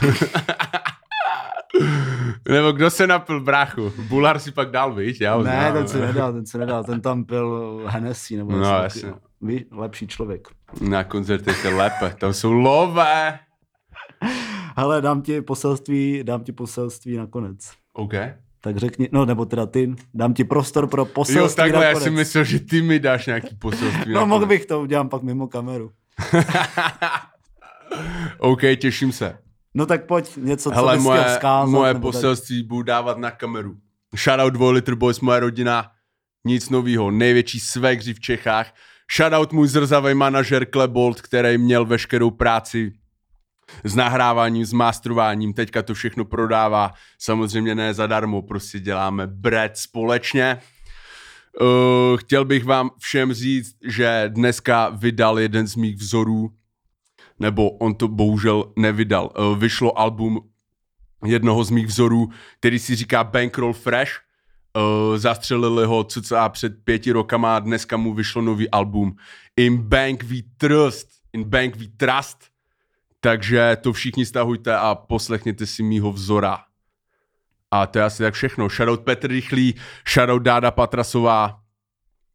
Nebo 2.49 2.73
kdo 2.73 2.91
se 2.91 3.07
napil, 3.07 3.41
bráchu? 3.41 3.93
Bulhar 4.09 4.39
si 4.39 4.53
pak 4.53 4.71
dal, 4.71 4.95
víš? 4.95 5.21
Já 5.21 5.37
Ne, 5.37 5.43
znám. 5.43 5.73
ten 5.73 5.89
se 5.89 5.99
nedal, 6.01 6.33
ten 6.33 6.47
se 6.47 6.59
nedal, 6.59 6.85
ten 6.85 7.01
tam 7.01 7.25
pil 7.25 7.81
Hennessy 7.87 8.37
nebo 8.37 8.53
No, 8.53 8.65
jasně. 8.83 9.13
Víš, 9.43 9.63
lepší 9.73 10.07
člověk. 10.07 10.49
Na 10.81 11.05
koncertech 11.05 11.65
je 11.65 11.71
lépe, 11.75 12.15
tam 12.21 12.33
jsou 12.33 12.53
lové. 12.53 13.39
Hele, 14.77 15.03
dám 15.03 15.23
ti 15.23 15.41
poselství, 15.43 16.21
dám 16.25 16.45
ti 16.45 16.53
poselství 16.53 17.17
nakonec. 17.17 17.59
OK. 17.93 18.13
Tak 18.65 18.77
řekni, 18.77 19.09
no 19.13 19.25
nebo 19.25 19.45
teda 19.45 19.67
ty, 19.67 19.95
dám 20.15 20.35
ti 20.35 20.45
prostor 20.45 20.87
pro 20.87 21.03
Jo, 21.03 21.07
poselství 21.07 21.57
takhle, 21.57 21.85
já 21.85 22.01
si 22.01 22.11
myslel, 22.11 22.45
že 22.45 22.61
ty 22.61 22.83
mi 22.83 22.99
dáš 22.99 23.27
nějaký 23.27 23.57
poselství. 23.57 24.13
No 24.13 24.27
mohl 24.27 24.47
bych 24.47 24.67
to, 24.67 24.81
udělám 24.81 25.09
pak 25.09 25.23
mimo 25.23 25.49
kameru. 25.49 25.91
OK, 28.39 28.61
těším 28.79 29.13
se. 29.13 29.39
No 29.75 29.87
tak 29.87 30.07
pojď, 30.07 30.37
něco, 30.37 30.71
co 30.71 30.77
Hele, 30.77 30.95
bys 30.95 31.05
moje, 31.05 31.25
vzkázat. 31.25 31.71
moje 31.71 31.95
poselství 31.95 32.63
budu 32.63 32.83
dávat 32.83 33.19
na 33.19 33.31
kameru. 33.31 33.77
Shoutout 34.17 34.53
2 34.53 34.71
Liter 34.71 34.95
Boys, 34.95 35.21
moje 35.21 35.41
rodina, 35.41 35.91
nic 36.45 36.71
novýho, 36.71 37.11
největší 37.11 37.61
svegři 37.61 38.15
v 38.15 38.21
Čechách. 38.21 38.75
Shoutout 39.17 39.53
můj 39.53 39.69
zrzavý 39.69 40.15
manažer 40.15 40.67
Klebold, 40.67 41.21
který 41.21 41.59
měl 41.59 41.85
veškerou 41.85 42.31
práci 42.31 42.93
s 43.85 43.95
nahráváním, 43.95 44.65
s 44.65 44.73
masterováním, 44.73 45.53
teďka 45.53 45.83
to 45.83 45.95
všechno 45.95 46.25
prodává, 46.25 46.91
samozřejmě 47.19 47.75
ne 47.75 47.95
zadarmo, 47.95 48.43
prostě 48.43 48.81
děláme 48.81 49.27
bread 49.27 49.77
společně. 49.77 50.59
Uh, 51.61 52.17
chtěl 52.17 52.45
bych 52.45 52.65
vám 52.65 52.91
všem 52.99 53.33
říct, 53.33 53.77
že 53.87 54.25
dneska 54.29 54.89
vydal 54.89 55.39
jeden 55.39 55.67
z 55.67 55.77
mých 55.77 55.97
vzorů, 55.97 56.51
nebo 57.39 57.71
on 57.71 57.95
to 57.95 58.09
bohužel 58.09 58.73
nevydal. 58.77 59.31
Uh, 59.39 59.59
vyšlo 59.59 59.99
album 59.99 60.41
jednoho 61.25 61.65
z 61.65 61.71
mých 61.71 61.87
vzorů, 61.87 62.29
který 62.59 62.79
si 62.79 62.95
říká 62.95 63.25
Bankroll 63.25 63.73
Fresh. 63.73 64.13
Uh, 64.77 65.17
zastřelili 65.19 65.87
ho 65.87 66.05
cca 66.05 66.49
před 66.49 66.73
pěti 66.85 67.13
rokama 67.13 67.57
a 67.57 67.59
dneska 67.61 67.97
mu 67.97 68.15
vyšlo 68.15 68.43
nový 68.43 68.71
album 68.71 69.17
In 69.57 69.77
Bank 69.77 70.23
We 70.23 70.37
Trust. 70.57 71.09
In 71.33 71.45
Bank 71.45 71.77
We 71.77 71.87
Trust. 71.97 72.54
Takže 73.25 73.77
to 73.81 73.93
všichni 73.93 74.27
stahujte 74.27 74.77
a 74.77 74.95
poslechněte 74.95 75.67
si 75.67 75.83
mýho 75.83 76.13
vzora. 76.13 76.59
A 77.71 77.87
to 77.87 77.99
je 77.99 78.05
asi 78.05 78.23
tak 78.23 78.35
všechno. 78.35 78.69
Shoutout 78.69 79.01
Petr 79.01 79.29
Rychlý, 79.29 79.75
shoutout 80.09 80.43
Dáda 80.43 80.71
Patrasová, 80.71 81.61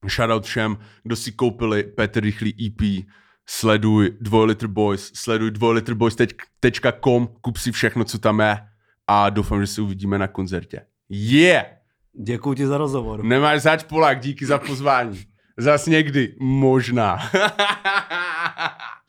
shoutout 0.08 0.46
všem, 0.46 0.78
kdo 1.04 1.16
si 1.16 1.32
koupili 1.32 1.84
Petr 1.84 2.20
Rychlý 2.20 2.54
EP, 2.66 3.06
sleduj 3.46 4.18
2 4.22 4.46
Liter 4.46 4.68
Boys, 4.68 5.12
sleduj 5.16 5.52
2literboys.com, 5.52 7.28
kup 7.42 7.58
si 7.58 7.72
všechno, 7.72 8.04
co 8.04 8.20
tam 8.20 8.40
je 8.40 8.58
a 9.08 9.30
doufám, 9.30 9.62
že 9.62 9.68
se 9.68 9.82
uvidíme 9.82 10.18
na 10.18 10.28
koncertě. 10.28 10.86
Yeah! 11.10 11.66
Děkuji 12.26 12.54
ti 12.54 12.68
za 12.68 12.78
rozhovor. 12.78 13.24
Nemáš 13.24 13.62
zač 13.62 13.84
Polák, 13.84 14.20
díky 14.20 14.46
za 14.46 14.58
pozvání. 14.58 15.26
Zas 15.58 15.86
někdy, 15.86 16.36
možná. 16.40 17.20